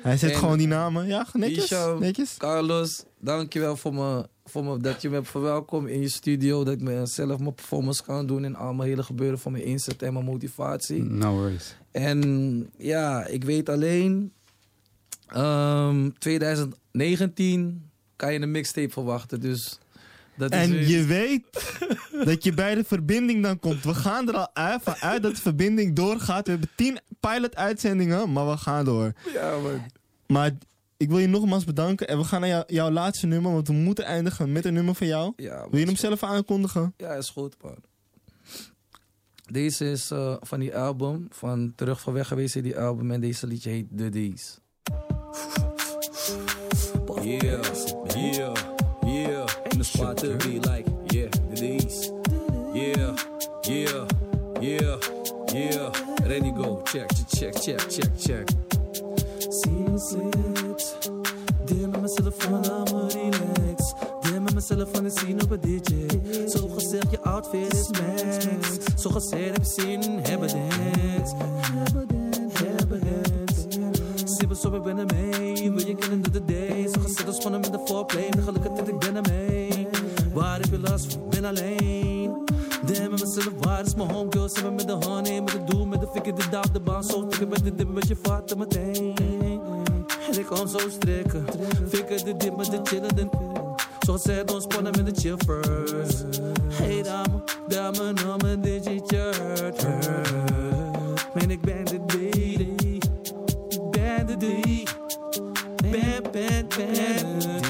[0.02, 1.06] Hij zet En- gewoon die namen.
[1.06, 1.74] Ja, netjes.
[1.98, 2.34] Netjes.
[2.36, 6.64] Carlos, dankjewel voor me, voor me dat je me hebt verwelkomd in je studio.
[6.64, 10.02] Dat ik me zelf mijn performance kan doen en allemaal hele gebeuren voor mijn inzet
[10.02, 11.02] en mijn motivatie.
[11.02, 11.76] No worries.
[11.90, 14.32] En ja, ik weet alleen,
[15.26, 19.40] ehm 2019 kan je een mixtape verwachten.
[19.40, 19.78] Dus
[20.36, 21.42] dat is En weer- je weet
[22.24, 23.84] dat je bij de verbinding dan komt.
[23.84, 26.44] We gaan er al uit, van uit dat de verbinding doorgaat.
[26.44, 29.12] We hebben tien pilot-uitzendingen, maar we gaan door.
[29.32, 29.80] Ja, man.
[30.26, 30.50] Maar
[30.96, 32.08] ik wil je nogmaals bedanken.
[32.08, 34.94] En we gaan naar jou- jouw laatste nummer, want we moeten eindigen met een nummer
[34.94, 35.32] van jou.
[35.36, 36.94] Ja, wil je hem zelf aankondigen?
[36.96, 37.76] Ja, is goed, man.
[39.50, 43.10] Deze is eh, van die album, van Terug van Weg geweest in die album.
[43.10, 44.58] En deze liedje heet The Days.
[47.22, 47.62] Yeah,
[49.86, 52.10] spot to be like, yeah, the days.
[52.74, 53.14] Yeah,
[53.64, 54.06] yeah,
[54.60, 54.96] yeah,
[55.52, 56.28] yeah.
[56.28, 58.46] Ready go, check, check, check, check, check.
[59.38, 61.10] Sinds it,
[61.64, 63.94] deel met mezelf van me relax.
[64.20, 66.06] Deel met mezelf van de scene op een DJ.
[66.48, 69.02] Zo gezegd, je outfit is max.
[69.02, 71.34] Zo gezegd, heb je zin in hebben dance.
[71.84, 73.26] Hebben dance,
[74.60, 75.70] zo, ik ben er mee.
[75.70, 76.88] Wil je kennen door de day.
[76.92, 78.28] Zo gezegd, ontspannen met de foreplay.
[78.38, 79.65] Gelukkig dat ik ben er mee.
[80.36, 81.28] Waar heb je last van?
[81.30, 82.44] Ben alleen.
[82.86, 84.48] Damn, met mezelf, waar is mijn homegirl?
[84.48, 87.04] Ze met de honey, met het doel, met de fikker, de daad, de baan.
[87.04, 89.14] Zo tikken met de dip, met je vatten meteen.
[90.32, 91.44] En ik kom zo strikken.
[91.88, 93.16] Fikker de dip met de chillen.
[93.16, 93.28] de-
[94.06, 96.24] Zo gezegd, ontspannen met de chill first.
[96.72, 99.30] Hey dame, dame, noem me digitje.
[101.34, 102.14] Man, ik ben de D.
[103.74, 104.36] Ik ben de
[106.68, 107.65] D.